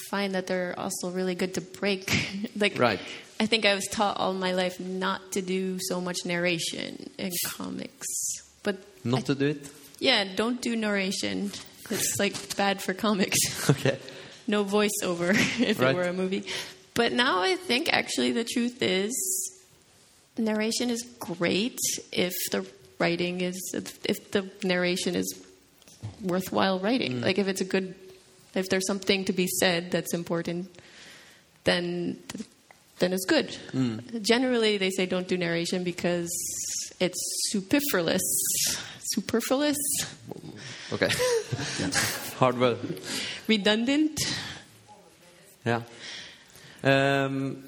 [0.10, 2.12] find that they're also really good to break.
[2.56, 3.00] like, Right.
[3.40, 7.32] I think I was taught all my life not to do so much narration in
[7.46, 8.08] comics,
[8.64, 9.70] but Not I- to do it.
[10.00, 11.52] yeah, don't do narration.
[11.90, 13.38] It's like bad for comics.
[13.70, 13.98] Okay.
[14.48, 15.92] no voiceover if Right.
[15.92, 16.46] it were a movie.
[16.94, 19.14] But now I think actually the truth is
[20.38, 21.78] narration is great
[22.12, 22.66] if the
[23.00, 25.28] writing is if, if the narration is
[26.22, 27.22] worthwhile writing.
[27.22, 27.96] Like if it's a good
[28.56, 30.70] if there's something to be said that's important
[31.64, 32.18] then
[33.00, 33.56] then it's good.
[34.22, 36.30] Generally they say don't do narration because
[37.00, 37.20] it's
[37.50, 38.24] superfluous.
[39.00, 39.78] Superfluous?
[40.92, 41.10] Okay.
[42.40, 43.02] Hard word.
[43.48, 44.20] Redundant?
[45.66, 45.82] Yeah.
[46.84, 47.64] Um,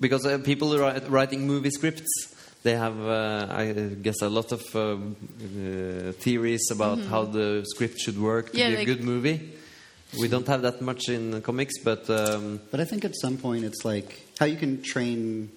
[0.00, 4.62] because uh, people are writing movie scripts, they have, uh, I guess, a lot of
[4.76, 8.58] um, uh, theories about how the script should work to.
[8.58, 9.52] Yeah, be a like- good movie.
[10.18, 13.64] We don't have that much in comics, but um, But I think at some point
[13.64, 15.50] it's like how you can train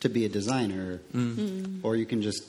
[0.00, 1.00] to be a designer,
[1.82, 2.42] or you can just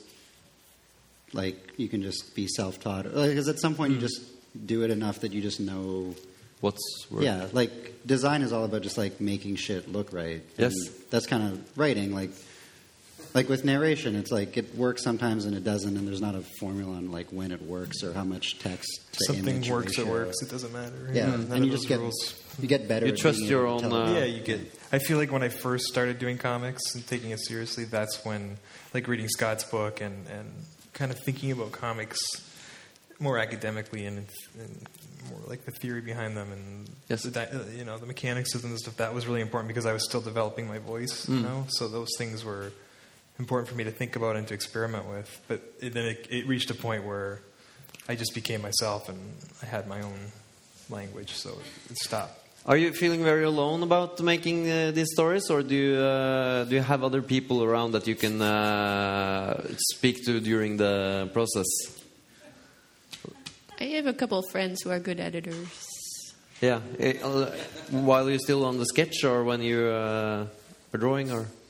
[1.33, 3.03] like you can just be self-taught.
[3.13, 4.21] Because at some point you just
[4.65, 6.15] do it enough that you just know.
[6.61, 6.81] what's
[7.11, 7.23] work?
[7.23, 10.41] Yeah, like design is all about just like making shit look right.
[10.57, 10.71] Yes.
[10.71, 12.13] And that's kind of writing.
[12.15, 12.31] Like,
[13.33, 16.41] like with narration, it's like it works sometimes and it doesn't, and there's not a
[16.59, 20.05] formula on like when it works or how much text to Something image works, it
[20.07, 20.41] works.
[20.41, 21.09] It doesn't matter.
[21.11, 22.35] Yeah, None and you just get rules.
[22.59, 23.05] you get better.
[23.07, 24.59] You trust your own, tell- uh, yeah, you get.
[24.91, 28.57] I feel like when I first started doing comics and taking it seriously, that's when,
[28.93, 30.51] like, reading Scott's book and and
[30.93, 32.19] kind of thinking about comics
[33.19, 34.27] more academically and,
[34.59, 34.87] and
[35.29, 37.23] more like the theory behind them and Yes.
[37.23, 38.97] the, uh, you know the mechanics of them and stuff.
[38.97, 41.27] That was really important because I was still developing my voice.
[41.27, 42.71] You know, so those things were
[43.39, 45.41] important for me to think about and to experiment with.
[45.47, 47.41] But it, then it, it reached a point where
[48.07, 49.19] I just became myself and
[49.61, 50.19] I had my own
[50.89, 51.57] language, so
[51.89, 52.39] it stopped.
[52.65, 56.75] Are you feeling very alone about making uh, these stories, or do you, uh, do
[56.75, 61.65] you have other people around that you can uh, speak to during the process?
[63.81, 65.67] I have a couple of friends who are good editors.
[66.61, 67.51] Yeah, eh, uh,
[67.91, 70.47] while you're still on the sketch, or when you uh,
[70.93, 71.62] are drawing, or And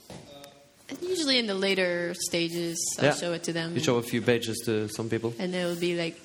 [1.01, 3.13] usually in the later stages, I'll Yeah.
[3.15, 3.73] show it to them.
[3.75, 6.15] you show a few pages to some people, and they'll be like,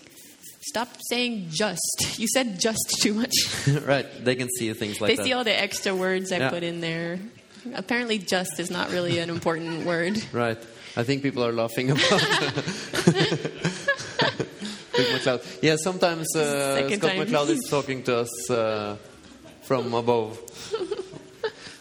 [0.68, 1.96] "Stop saying just.
[2.18, 3.34] You said just too much."
[3.86, 4.06] right?
[4.24, 5.22] They can see things like they that.
[5.22, 6.50] They see all the extra words I Yeah.
[6.50, 7.18] put in there.
[7.74, 10.22] Apparently, just is not really an important word.
[10.32, 10.58] Right.
[10.96, 12.22] I think people are laughing about
[14.92, 15.40] McCloud.
[15.62, 17.26] Yeah, sometimes uh, Scott time.
[17.26, 18.96] McCloud is talking to us uh,
[19.62, 20.38] from above.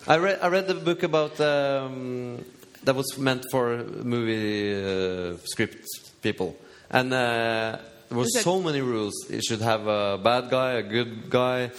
[0.07, 2.43] I read I read the book about um,
[2.87, 5.85] that was meant for movie uh, script
[6.21, 6.55] people,
[6.89, 7.77] and uh,
[8.07, 9.13] there were so many rules.
[9.29, 11.71] It should have a bad guy, a good guy.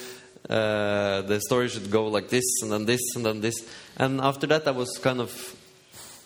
[0.48, 3.56] Uh, the story should go like this, and then this, and then this.
[3.96, 5.32] And after that, I was kind of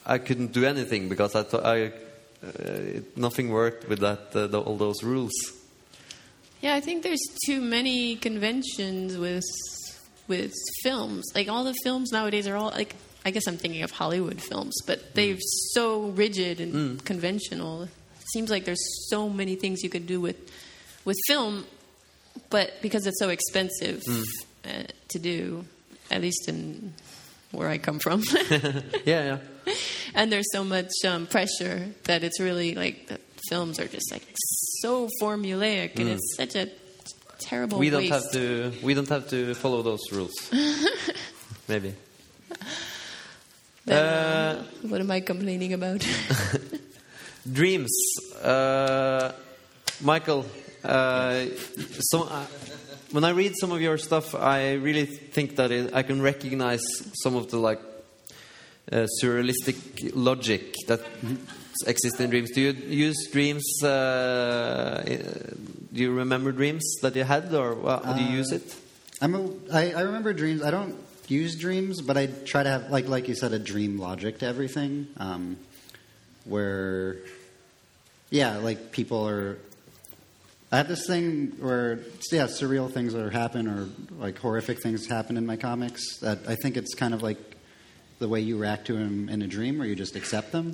[0.04, 2.50] I couldn't do anything because I thought I uh,
[2.98, 5.32] it, nothing worked with that uh, the, all those rules.
[6.60, 9.48] Yeah, I think there's too many conventions with
[10.26, 10.52] with
[10.82, 11.24] films.
[11.36, 14.74] Like all the films nowadays are all like I guess I'm thinking of Hollywood films,
[14.86, 15.36] but they're
[15.74, 17.84] so rigid and conventional.
[17.84, 17.90] It
[18.32, 20.36] seems like there's so many things you could do with
[21.04, 21.64] with film,
[22.50, 24.02] but because it's so expensive
[24.64, 25.64] uh, to do,
[26.10, 26.94] at least in
[27.52, 28.22] where I come from.
[29.04, 29.74] Yeah, yeah.
[30.14, 33.18] and there's so much um, pressure that it's really like the
[33.48, 34.24] films are just like
[34.80, 36.68] so formulaic and it's such a
[37.38, 37.80] terrible Mm.
[37.80, 38.12] we don't waste.
[38.12, 40.32] have to we don't have to follow those rules.
[41.68, 41.94] Maybe.
[43.84, 46.06] Then, Uh, um, what am I complaining about?
[47.52, 47.90] Dreams,
[48.42, 49.32] uh,
[50.00, 50.46] Michael.
[50.84, 51.46] Uh,
[52.00, 52.44] so, uh,
[53.10, 56.82] when I read some of your stuff, I really think that it, I can recognize
[57.22, 57.80] some of the like
[58.90, 61.00] uh, surrealistic logic that
[61.86, 62.50] exists in dreams.
[62.52, 63.64] Do you use dreams?
[63.82, 65.02] Uh,
[65.92, 68.74] do you remember dreams that you had, or uh, do you use it?
[69.20, 70.62] I'm a, I, I remember dreams.
[70.62, 70.96] I don't
[71.30, 74.46] use dreams, but I try to have, like, like you said, a dream logic to
[74.46, 75.08] everything.
[75.16, 75.56] Um,
[76.44, 77.16] where,
[78.30, 79.58] yeah, like people are.
[80.70, 82.00] I have this thing where,
[82.32, 86.18] yeah, surreal things that happen or like horrific things happen in my comics.
[86.18, 87.38] That I think it's kind of like
[88.22, 90.70] the way you react to them in a dream, or you just accept them.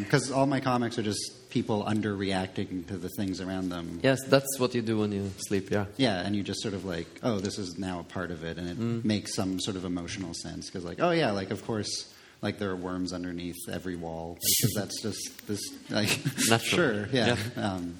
[0.00, 4.00] Because all my comics are just people underreacting to the things around them.
[4.02, 5.70] Yes, that's what you do when you sleep.
[5.70, 5.84] Yeah.
[5.98, 8.56] Yeah, and you just sort of like, oh, this is now a part of it,
[8.56, 12.12] and it makes some sort of emotional sense because, like, oh yeah, like of course,
[12.40, 15.60] like there are worms underneath every wall because that's just this,
[15.90, 16.08] like,
[16.48, 16.58] Natural.
[16.60, 17.36] sure, yeah.
[17.56, 17.96] Um,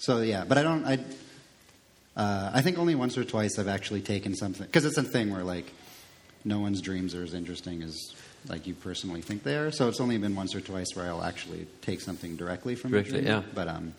[0.00, 0.98] so yeah, but I don't, I,
[2.16, 5.30] uh, I think only once or twice I've actually taken something because it's a thing
[5.30, 5.70] where like,
[6.48, 7.94] no one's dreams are as interesting as
[8.48, 9.70] like you personally think they are.
[9.70, 13.24] So it's only been once or twice where I'll actually take something directly from Directly,
[13.24, 13.42] yeah.
[13.54, 13.94] But um,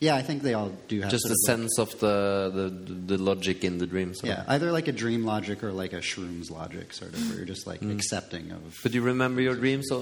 [0.00, 3.14] yeah, I think they all do have Just the of like- sense of the, the
[3.16, 4.12] the logic in the dream.
[4.22, 7.46] Yeah, either like a dream logic or like a shrooms logic, sort of, where you're
[7.54, 7.94] just like Mm.
[7.94, 8.78] accepting of.
[8.82, 9.98] But you remember your dreams uh,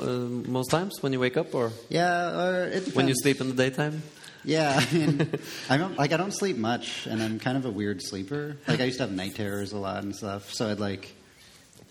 [0.58, 2.94] most times when you wake up, or Yeah, or it depends.
[2.96, 4.02] when you sleep in the daytime?
[4.44, 5.28] Yeah, I mean,
[5.70, 8.56] I don't like I don't sleep much, and I'm kind of a weird sleeper.
[8.66, 11.14] Like I used to have night terrors a lot and stuff, so I'd like.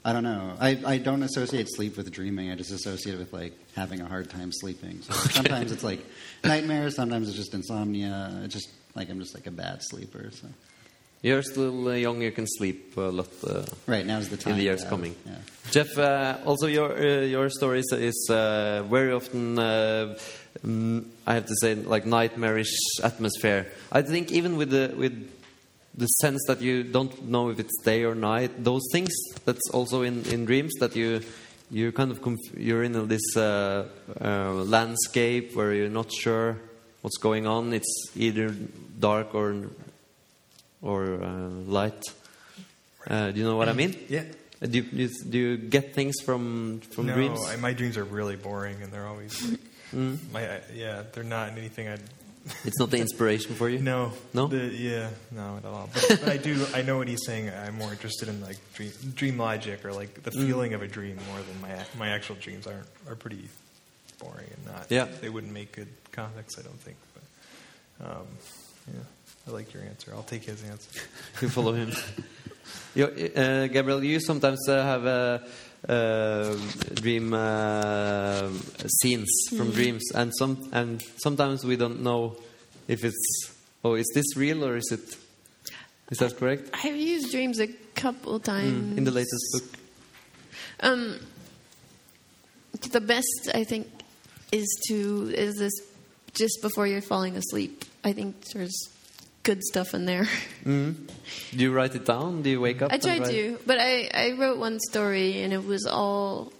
[0.03, 0.55] I don't know.
[0.59, 2.49] I, I don't associate sleep with dreaming.
[2.49, 5.01] I just associate it with like having a hard time sleeping.
[5.03, 6.03] So sometimes it's like
[6.43, 6.95] nightmares.
[6.95, 8.41] Sometimes it's just insomnia.
[8.43, 10.31] It's just like I'm just like a bad sleeper.
[10.31, 10.47] So
[11.21, 12.19] You're still uh, young.
[12.23, 13.29] You can sleep a lot.
[13.43, 14.53] Uh, Right now's the time.
[14.53, 15.15] in the years coming.
[15.23, 15.35] yeah.
[15.69, 20.17] Jeff, uh, also your uh, your stories is uh, very often uh,
[20.65, 22.73] mm, I have to say like nightmarish
[23.03, 23.67] atmosphere.
[23.91, 25.13] I think even with the with
[25.95, 29.11] the sense that you don't know if it's day or night, those things
[29.45, 31.21] that's also in, in dreams that you
[31.69, 33.87] you kind of conf- you're in this uh,
[34.19, 36.57] uh, landscape where you're not sure
[37.01, 37.73] what's going on.
[37.73, 38.53] It's either
[38.99, 39.69] dark or
[40.81, 42.03] or uh, light.
[43.07, 43.95] Uh, do you know what I mean?
[44.09, 44.23] Yeah.
[44.61, 47.39] Do you, do you, get things from from no, dreams?
[47.49, 49.59] I, my dreams are really boring, and they're always like,
[49.91, 50.17] Mm.
[50.31, 51.97] my yeah, they're not anything I.
[52.65, 53.79] It's not the inspiration for you.
[53.79, 54.47] No, No?
[54.47, 55.89] the, yeah, no, at all.
[55.93, 56.65] But, but I do.
[56.73, 57.49] I know what he's saying.
[57.49, 60.23] I'm more interested in like dream, dream logic or like Mm.
[60.23, 63.47] the feeling of a dream more than my my actual dreams aren't are pretty
[64.19, 64.85] boring and not.
[64.89, 65.05] Yeah.
[65.21, 66.57] they wouldn't make good comics.
[66.57, 66.97] I don't think.
[67.13, 68.27] But um,
[68.91, 68.99] yeah,
[69.47, 70.11] I like your answer.
[70.15, 70.99] I'll take his answer.
[71.41, 71.91] You follow him.
[72.95, 75.39] you, uh, Gabrielle, you sometimes uh, have uh,
[75.87, 76.55] uh,
[76.93, 78.49] dream uh,
[79.01, 82.37] scenes from dreams, and some and sometimes we don't know
[82.87, 83.51] if it's
[83.83, 85.17] oh is this real or is it
[86.11, 86.69] is that correct?
[86.73, 88.93] I've used dreams a couple times.
[88.93, 89.79] Mm, in the latest book.
[90.81, 91.19] Um,
[92.91, 93.87] the best I think
[94.51, 95.73] is to is this
[96.33, 97.85] just before you're falling asleep.
[98.03, 98.89] I think there's
[99.43, 100.27] good stuff in there.
[100.65, 100.95] Mm.
[101.51, 102.41] Do you write it down?
[102.41, 102.91] Do you wake up?
[102.91, 106.53] I tried to, but I I wrote one story and it was all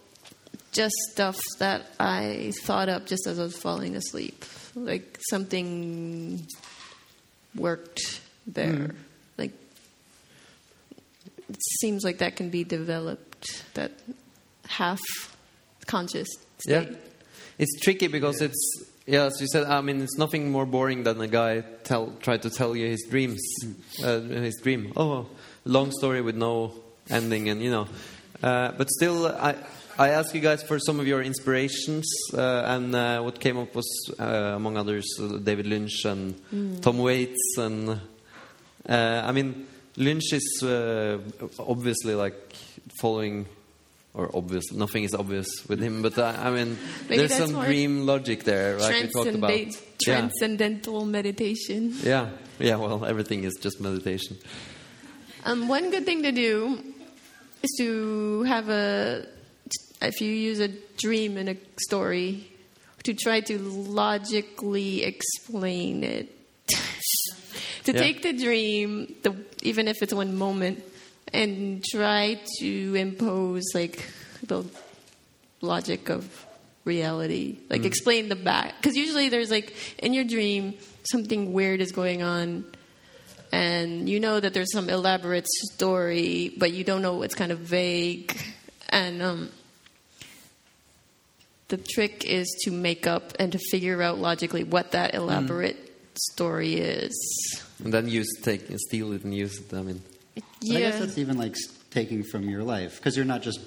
[0.71, 4.45] just stuff that I thought up just as I was falling asleep.
[4.75, 6.45] Like something
[7.55, 8.95] worked there.
[9.37, 9.51] Like
[11.49, 13.65] it seems like that can be developed.
[13.73, 13.91] That
[14.67, 15.01] half
[15.87, 16.29] conscious
[16.65, 16.85] Yeah,
[17.57, 19.65] it's tricky because it's yeah, as you said.
[19.65, 23.05] I mean, it's nothing more boring than a guy tell try to tell you his
[23.09, 23.41] dreams,
[24.03, 24.93] uh, his dream.
[24.95, 25.27] Oh,
[25.65, 26.73] long story with no
[27.09, 27.87] ending, and you know.
[28.43, 29.55] Uh, but still, I
[29.97, 33.75] I asked you guys for some of your inspirations, uh, and uh, what came up
[33.75, 33.87] was,
[34.19, 37.89] uh, among others, uh, David Lynch and Tom Waits, and
[38.87, 41.19] uh, I mean, Lynch is uh,
[41.59, 42.35] obviously like
[42.99, 43.45] following.
[44.13, 48.43] Or obvious, nothing is obvious with him, but uh, I mean, there's some dream logic
[48.43, 49.49] there, like we talked about.
[49.51, 50.17] Transcendent- Yeah.
[50.17, 51.93] Transcendental meditation.
[52.03, 52.75] Yeah, yeah.
[52.75, 54.35] Well, everything is just meditation.
[55.45, 56.83] Um, one good thing to do
[57.63, 59.25] is to have a,
[60.01, 62.51] if you use a dream in a story,
[63.03, 66.27] to try to logically explain it.
[67.85, 67.99] to Yeah.
[67.99, 70.83] take the dream, the, even if it's one moment,
[71.33, 74.09] and try to impose like
[74.43, 74.63] the
[75.61, 76.45] logic of
[76.85, 77.57] reality.
[77.69, 78.75] Like explain the back.
[78.77, 82.65] Because usually there's like, in your dream, something weird is going on
[83.51, 87.21] and you know that there's some elaborate story, but you don't know.
[87.21, 88.37] It's kind of vague,
[88.89, 89.49] and um,
[91.67, 95.77] the trick is to make up and to figure out logically what that elaborate
[96.15, 97.13] story is.
[97.83, 99.73] And then use take steal it and use it.
[99.73, 100.01] I mean,
[100.61, 101.55] But I guess that's even like
[101.89, 103.59] taking from your life because you're not just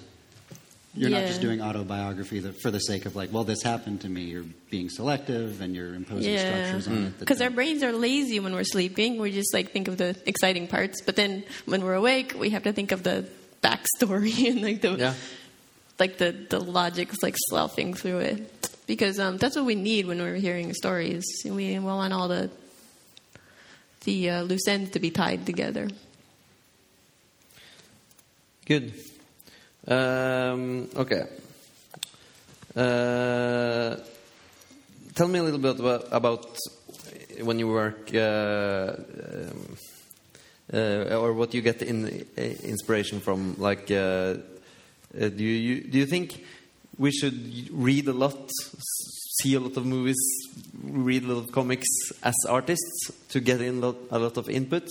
[0.97, 4.09] you're not just doing autobiography that, for the sake of like, well, this happened to
[4.09, 4.23] me.
[4.23, 6.39] You're being selective and you're imposing yeah.
[6.39, 7.05] structures on it.
[7.07, 9.19] that Because our brains are lazy when we're sleeping.
[9.19, 12.63] We just like think of the exciting parts, but then when we're awake, we have
[12.63, 13.29] to think of the
[13.63, 15.15] backstory and like the yeah,
[15.99, 20.19] like the the logic's like sloughing through it because um, that's what we need when
[20.19, 21.25] we're hearing stories.
[21.45, 22.51] We want all the
[24.05, 25.89] the uh, loose ends to be tied together.
[28.65, 28.93] Good.
[29.87, 31.25] Um, okay.
[32.75, 33.97] Uh,
[35.15, 36.59] tell me a little bit about, about
[37.43, 39.77] when you work, uh, um,
[40.73, 43.57] uh, or what you get in, uh, inspiration from.
[43.59, 46.45] Like, uh, uh, do you, you do you think
[46.99, 48.51] we should read a lot,
[49.41, 50.17] see a lot of movies,
[50.83, 51.89] read a lot of comics
[52.23, 54.89] as artists to get in lot, a lot of input,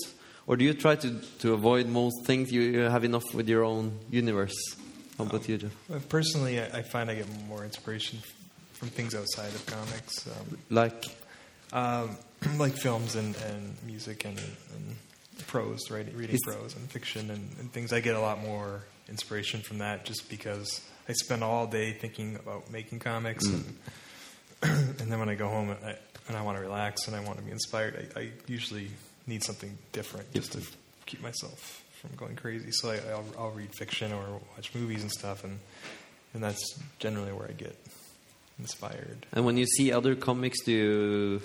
[0.47, 2.51] or do you try to to avoid most things?
[2.51, 4.55] You, you have enough with your own universe.
[5.17, 5.91] How about you, Jeff?
[5.91, 8.19] Uh, Personally, I, I find I get more inspiration
[8.73, 11.05] from things outside of comics, um, Like,
[11.71, 12.17] um,
[12.57, 14.95] like films and, and music and, and
[15.47, 16.07] prose, right?
[16.15, 17.93] Reading prose and fiction and, and things.
[17.93, 22.35] I get a lot more inspiration from that just because I spend all day thinking
[22.35, 23.77] about making comics, and,
[24.63, 25.95] and then when I go home and I,
[26.27, 28.89] and I want to relax and I want to be inspired, I, I usually
[29.27, 30.61] need something different just to
[31.05, 32.71] keep myself from going crazy.
[32.71, 35.59] So I, I'll, I'll read fiction or watch movies and stuff, and
[36.33, 37.77] and that's generally where I get
[38.59, 39.25] inspired.
[39.33, 41.41] and when you see other comics, do you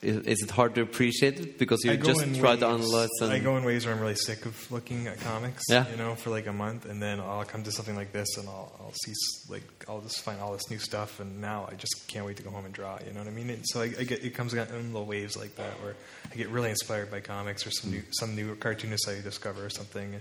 [0.00, 3.32] is, is it hard to appreciate it because you just try to waves- analyze and
[3.32, 5.88] I go in ways where I'm really sick of looking at comics, Yeah.
[5.90, 8.48] you know, for like a month, and then I'll come to something like this, and
[8.48, 9.12] I'll, I'll see
[9.48, 12.42] like I'll just find all this new stuff, and now I just can't wait to
[12.42, 12.98] go home and draw.
[13.06, 13.50] You know what I mean?
[13.50, 15.96] And so I, I get it comes in little waves like that, where
[16.30, 19.70] I get really inspired by comics or some new some new cartoonist I discover or
[19.70, 20.20] something,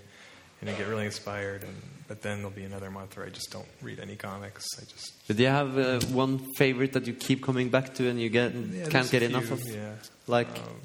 [0.62, 1.76] and I get really inspired, and
[2.08, 4.66] but then there'll be another month where I just don't read any comics.
[4.80, 8.08] I just But do you have uh, one favorite that you keep coming back to
[8.08, 9.62] and you get Yeah, can't get a enough of?
[9.68, 9.92] Yeah.
[10.26, 10.82] Like Um,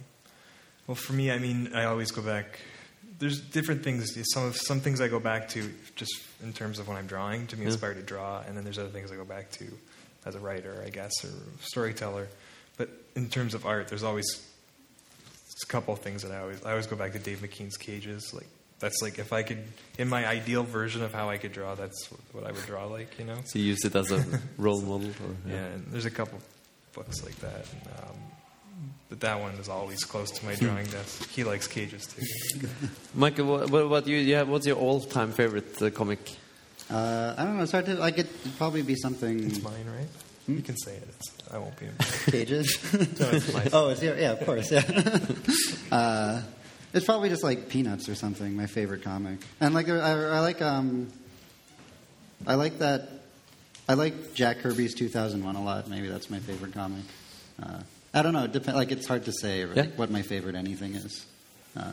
[0.88, 2.58] well, for me, I mean, I always go back.
[3.20, 4.12] There's different things.
[4.34, 6.12] Some of some things I go back to just
[6.42, 7.68] in terms of when I'm drawing to be Yeah.
[7.68, 9.64] inspired to draw, and then there's other things I go back to
[10.26, 12.26] as a writer, I guess, or storyteller.
[12.76, 14.26] But in terms of art, there's always
[15.62, 18.32] a couple of things that I always I always go back to Dave McKean's Cages.
[18.34, 18.48] Like
[18.83, 19.62] that's like if I could,
[19.97, 23.18] in my ideal version of how I could draw, that's what I would draw like.
[23.18, 23.37] You know.
[23.45, 24.22] so you use it as a
[24.59, 25.09] role model?
[25.09, 26.39] Or, Yeah, and there's a couple
[26.93, 27.64] books like that.
[27.72, 28.16] And, um,
[29.09, 31.30] but that one is always close to my drawing desk.
[31.30, 32.68] He likes cages too.
[33.14, 34.16] Michael, what, what about you?
[34.16, 36.18] you have, what's your all-time favorite uh, comic?
[36.91, 37.62] Uh, I don't know.
[37.62, 38.18] It's hard to like.
[38.18, 40.09] It'd probably be something It's mine, right?
[40.49, 41.09] You can say it.
[41.09, 41.87] It's, I won't be.
[42.33, 42.93] cages.
[42.93, 43.68] No, it's mine.
[43.72, 44.83] oh, it's yeah, yeah, of course, yeah.
[45.93, 46.43] uh,
[46.93, 48.55] it's probably just like Peanuts or something.
[48.57, 51.09] My favorite comic, and like I, I like um,
[52.47, 53.09] I like that.
[53.88, 55.88] I like Jack Kirby's 2001 a lot.
[55.88, 57.05] Maybe that's my favorite comic.
[57.62, 57.80] Uh,
[58.14, 58.45] I don't know.
[58.45, 59.86] It dep- like it's hard to say like, Yeah.
[59.97, 61.26] what my favorite anything is.
[61.76, 61.93] Uh,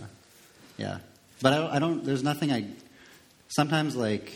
[0.78, 1.00] yeah,
[1.42, 2.04] but I don't, I don't.
[2.06, 2.66] There's nothing I.
[3.48, 4.32] Sometimes like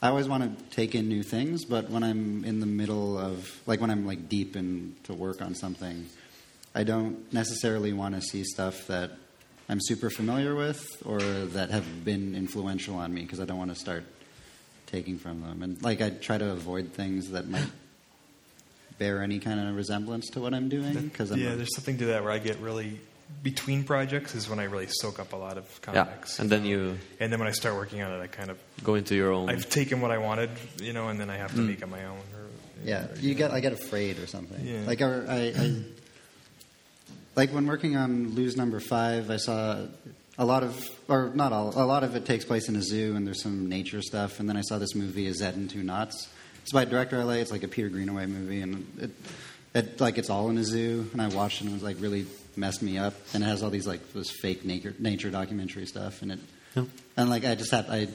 [0.00, 3.48] I always want to take in new things, but when I'm in the middle of
[3.66, 6.06] like when I'm like deep into work on something,
[6.74, 9.10] I don't necessarily want to see stuff that
[9.68, 13.70] I'm super familiar with or that have been influential on me because I don't want
[13.70, 14.04] to start
[14.86, 15.62] taking from them.
[15.62, 17.68] And like I try to avoid things that might
[18.98, 21.98] bear any kind of resemblance to what I'm doing because I'm yeah, a- there's something
[21.98, 22.98] to that where I get really
[23.42, 26.38] between projects is when I really soak up a lot of comics.
[26.38, 28.58] Yeah, and then you And then when I start working on it, I kind of
[28.82, 29.50] go into your own.
[29.50, 30.50] I've taken what I wanted,
[30.80, 31.66] you know, and then I have to mm.
[31.66, 32.16] make it my own.
[32.16, 32.46] Or,
[32.84, 33.50] Yeah, you get.
[33.50, 34.66] I get afraid or something.
[34.66, 34.84] Yeah.
[34.86, 35.82] Like I, I, I,
[37.38, 39.78] like when working on Lose Number Five, I saw
[40.36, 40.76] a lot of,
[41.08, 43.68] or not all, a lot of it takes place in a zoo, and there's some
[43.68, 44.40] nature stuff.
[44.40, 46.28] And then I saw this movie, A Zed in Two Noughts.
[46.62, 47.34] It's by director LA.
[47.34, 49.10] It's like a Peter Greenaway movie, and it,
[49.72, 51.08] it like it's all in a zoo.
[51.12, 52.26] And I watched it, and it was like really
[52.56, 53.14] messed me up.
[53.32, 56.40] And it has all these like this fake nature nature documentary stuff, and it,
[56.74, 56.84] Yeah.
[57.16, 58.08] and like I just had I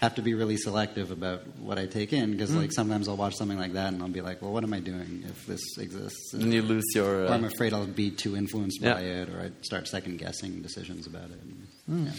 [0.00, 3.34] have to be really selective about what I take in because like sometimes I'll watch
[3.36, 6.32] something like that and I'll be like, well, what am I doing if this exists?
[6.32, 7.24] And you lose your.
[7.24, 8.94] or Uh, I'm afraid I'll be too influenced Yeah.
[8.94, 11.40] by it, or I start second guessing decisions about it.
[11.88, 12.12] And, yeah.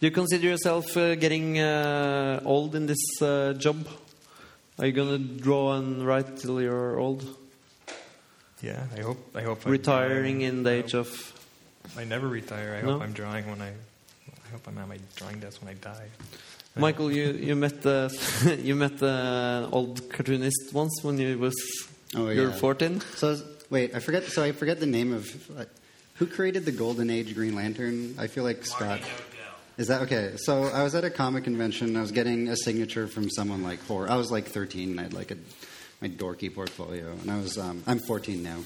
[0.00, 3.86] do you consider yourself uh, getting uh, old in this uh, job?
[4.80, 7.22] Are you gonna draw and write till you're old?
[8.62, 9.18] yeah, I hope.
[9.36, 9.64] I hope.
[9.64, 11.96] I'm Retiring in the I age hope- of.
[11.96, 12.74] I never retire.
[12.78, 12.92] I No?
[12.94, 13.72] hope I'm drawing when I.
[14.52, 16.08] I hope I'm at my drawing desk when I die.
[16.76, 18.12] Michael, you you met the
[18.62, 21.54] you met an old cartoonist once when you was
[22.14, 22.56] Oh, you were yeah.
[22.56, 23.00] 14.
[23.00, 23.40] So
[23.70, 24.24] wait, I forget.
[24.24, 25.64] So I forget the name of uh,
[26.16, 28.14] who created the Golden Age Green Lantern.
[28.18, 29.00] I feel like Scott.
[29.78, 30.34] Is that okay?
[30.36, 31.96] So I was at a comic convention.
[31.96, 34.10] I was getting a signature from someone like four.
[34.10, 34.90] I was like 13.
[34.90, 35.38] And I had like a
[36.02, 38.58] my dorky portfolio, and I was um, I'm 14 now,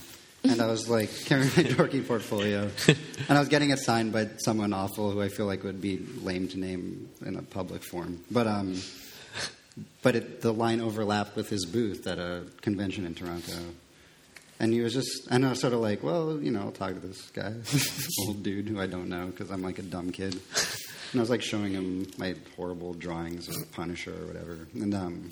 [0.51, 4.29] and I was like carrying my dorky portfolio, and I was getting it signed by
[4.39, 8.25] someone awful who I feel like would be lame to name in a public forum,
[8.31, 8.81] but um.
[10.01, 13.53] But it, the line overlapped with his booth at a convention in Toronto.
[14.59, 16.95] And he was just, and I was sort of like, well, you know, I'll talk
[16.95, 17.53] to this guy,
[18.27, 20.33] old dude who I don't know because I'm like a dumb kid.
[21.13, 24.59] And I was like showing him my horrible drawings of Punisher or whatever.
[24.75, 25.29] And um,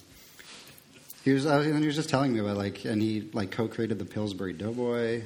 [1.25, 3.99] he was, was, and he was just telling me about like, and he like co-created
[3.99, 5.23] the Pillsbury Doughboy,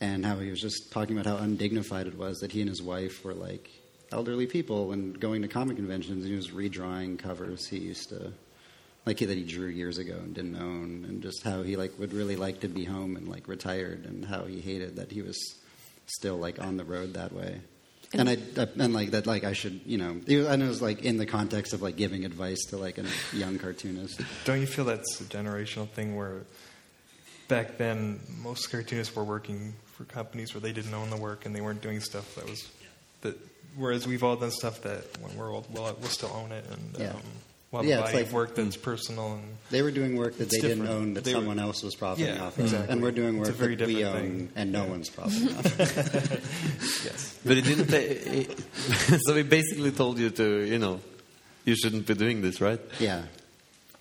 [0.00, 2.82] and how he was just talking about how undignified it was that he and his
[2.82, 3.70] wife were like
[4.10, 6.24] elderly people and going to comic conventions.
[6.24, 8.32] And he was redrawing covers he used to
[9.06, 12.12] like that he drew years ago and didn't own, and just how he like would
[12.12, 15.38] really like to be home and like retired, and how he hated that he was
[16.06, 17.60] still like on the road that way.
[18.14, 18.36] And I
[18.78, 21.72] and like that like I should you know and it was like in the context
[21.72, 24.20] of like giving advice to like a young cartoonist.
[24.44, 26.42] Don't you feel that's a generational thing where
[27.48, 31.54] back then most cartoonists were working for companies where they didn't own the work and
[31.54, 32.70] they weren't doing stuff that was
[33.20, 33.36] that
[33.76, 36.96] whereas we've all done stuff that when we're old we'll, we'll still own it and
[36.98, 37.10] Yeah.
[37.10, 37.20] um,
[37.82, 40.36] we'll Yeah, a it's body like- of work that's personal and They were doing work
[40.38, 42.64] that It's they didn't own that They were- someone else was profiting Yeah, off of,
[42.64, 42.92] exactly.
[42.92, 44.48] and we're doing work very that we own thing.
[44.56, 44.90] and no Yeah.
[44.90, 45.66] one's profiting off.
[45.66, 47.04] of.
[47.04, 47.92] yes But it didn't.
[47.92, 48.58] It,
[49.26, 51.00] so he basically told you to, you know,
[51.64, 52.80] you shouldn't be doing this, right?
[53.00, 53.22] Yeah.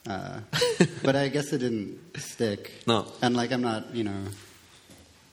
[0.08, 0.42] Uh,
[1.02, 2.72] but I guess it didn't stick.
[2.88, 3.06] No.
[3.22, 4.20] And like I'm not, you know.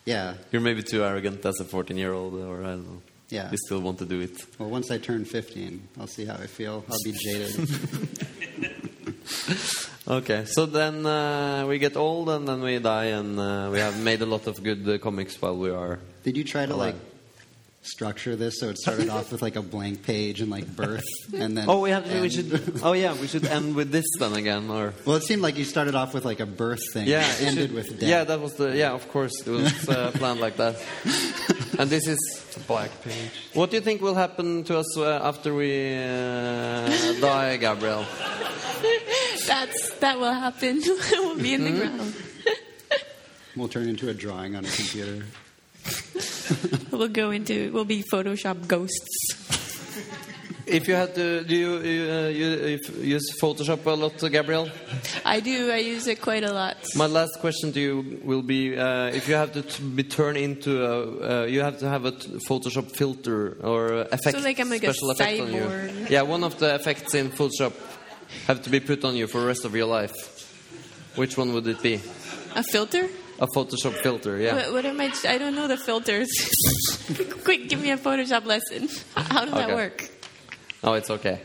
[0.07, 3.03] Yeah, You're maybe too arrogant as a 14 year old, or I don't know.
[3.29, 3.51] yeah.
[3.51, 4.37] You still want to do it.
[4.59, 6.85] Well, once I turn 15, I'll see how I feel.
[6.89, 8.27] I'll be jaded.
[10.09, 14.03] Okay, so then uh, we get old and then we die, and uh, we have
[14.03, 16.01] made a lot of good uh, comics while we are.
[16.25, 16.95] Did you try to Alive.
[16.95, 17.10] like
[17.83, 21.03] structure this so it started off with like a blank page and like birth,
[21.35, 22.05] and then Oh, we have.
[22.05, 22.81] To, we should.
[22.83, 24.93] Oh, yeah, we should end with this then again, or.
[25.07, 27.09] Well, it seemed like you started off with like a birth thing.
[27.09, 28.09] Yeah, and it ended should- with death.
[28.09, 28.77] Yeah, that was the.
[28.77, 30.77] Yeah, of course, it was uh, planned like that.
[31.79, 32.19] And this is.
[32.57, 33.31] a Black page.
[33.55, 38.05] What do you think will happen to us uh, after we uh, die, Gabrielle?
[39.47, 40.83] That's that will happen.
[41.13, 41.97] we'll be in the Mm-hmm.
[41.97, 42.15] ground.
[43.57, 45.25] We'll turn into a drawing on a computer.
[46.91, 47.73] We'll go into.
[47.73, 49.37] We'll be Photoshop ghosts.
[50.67, 54.69] If you had to, do you, you, uh, you use Photoshop a lot, Gabrielle?
[55.25, 55.71] I do.
[55.73, 56.77] I use it quite a lot.
[56.95, 60.37] My last question to you will be: uh, if you have to t- be turned
[60.39, 64.71] into a, uh, you have to have a Photoshop filter or effect, So, like, I'm
[64.71, 66.07] like a special effect on you.
[66.09, 67.73] Yeah, one of the effects in Photoshop
[68.47, 70.15] have to be put on you for the rest of your life.
[71.17, 72.01] Which one would it be?
[72.55, 73.09] A filter?
[73.41, 74.55] A Photoshop filter, yeah.
[74.55, 75.11] What, what am I?
[75.27, 76.29] I don't know the filters.
[77.45, 78.89] Quick, give me a Photoshop lesson.
[79.17, 80.11] How does that work?
[80.85, 81.41] Oh, it's okay.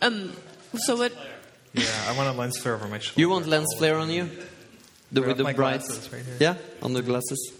[0.00, 0.32] Um.
[0.76, 1.12] So what?
[1.72, 3.20] Yeah, I want a lens flare over my shoulder.
[3.20, 4.28] You want lens flare on you?
[5.10, 6.36] The, with the my bright, glasses right here.
[6.38, 7.52] yeah, on the glasses.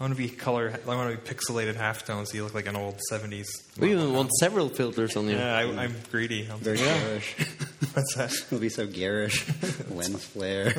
[0.00, 0.72] I want to be color.
[0.86, 3.46] I want to be pixelated halftone, so you look like an old '70s.
[3.80, 5.34] We even want several filters on you.
[5.36, 6.48] Yeah, I, I'm greedy.
[6.50, 7.34] I'm Very garish.
[7.94, 8.32] What's that?
[8.46, 9.44] It'll be so garish.
[9.90, 10.72] Lens flare.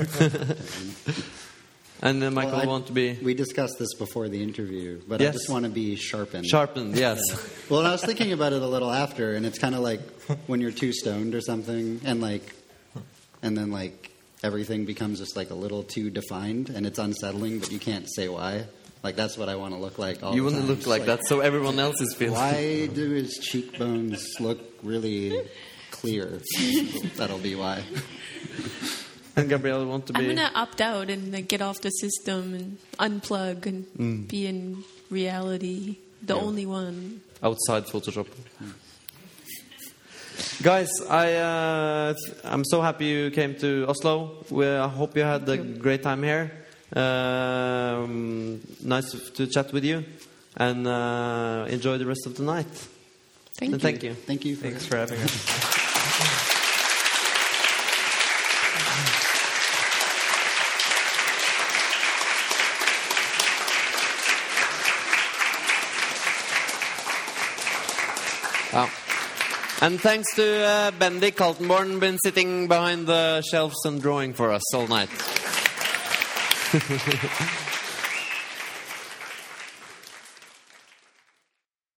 [2.01, 5.19] And uh, Michael Well, I- want to be We discussed this before the interview, but
[5.19, 5.29] Yes.
[5.29, 6.45] I just want to be sharpened.
[6.45, 6.95] sharpened.
[6.95, 7.19] Yes.
[7.69, 9.99] Well, and I was thinking about it a little after, and it's kind of like
[10.47, 12.55] when you're too stoned or something, and like,
[13.41, 14.11] and then like
[14.43, 18.29] everything becomes just like a little too defined, and it's unsettling, but you can't say
[18.29, 18.63] why.
[19.01, 20.21] Like that's what I want to look like.
[20.23, 22.35] All you want to look Just like that, so everyone else is feeling.
[22.35, 25.47] Why do his cheekbones look really
[25.91, 26.41] clear?
[27.15, 27.83] That'll be why.
[29.37, 30.19] And Gabrielle want to be.
[30.19, 34.27] I'm gonna opt out and like, get off the system and unplug and Mm.
[34.27, 37.21] be in reality, the only one.
[37.41, 38.27] outside Photoshop.
[40.61, 44.43] Guys, I uh, I'm so happy you came to Oslo.
[44.49, 46.51] We, I hope you had a great time here.
[46.95, 50.03] Um, nice to chat with you,
[50.57, 52.65] and uh, enjoy the rest of the night.
[53.53, 53.89] Thank and you.
[53.89, 54.13] thank you.
[54.13, 54.55] Thank you.
[54.55, 55.79] For Thanks for having us.
[68.73, 68.89] Wow.
[69.81, 74.73] And thanks to uh, Bendik Kaltenborn, been sitting behind the shelves and drawing for us
[74.73, 75.09] all night.
[76.69, 77.68] フフフ。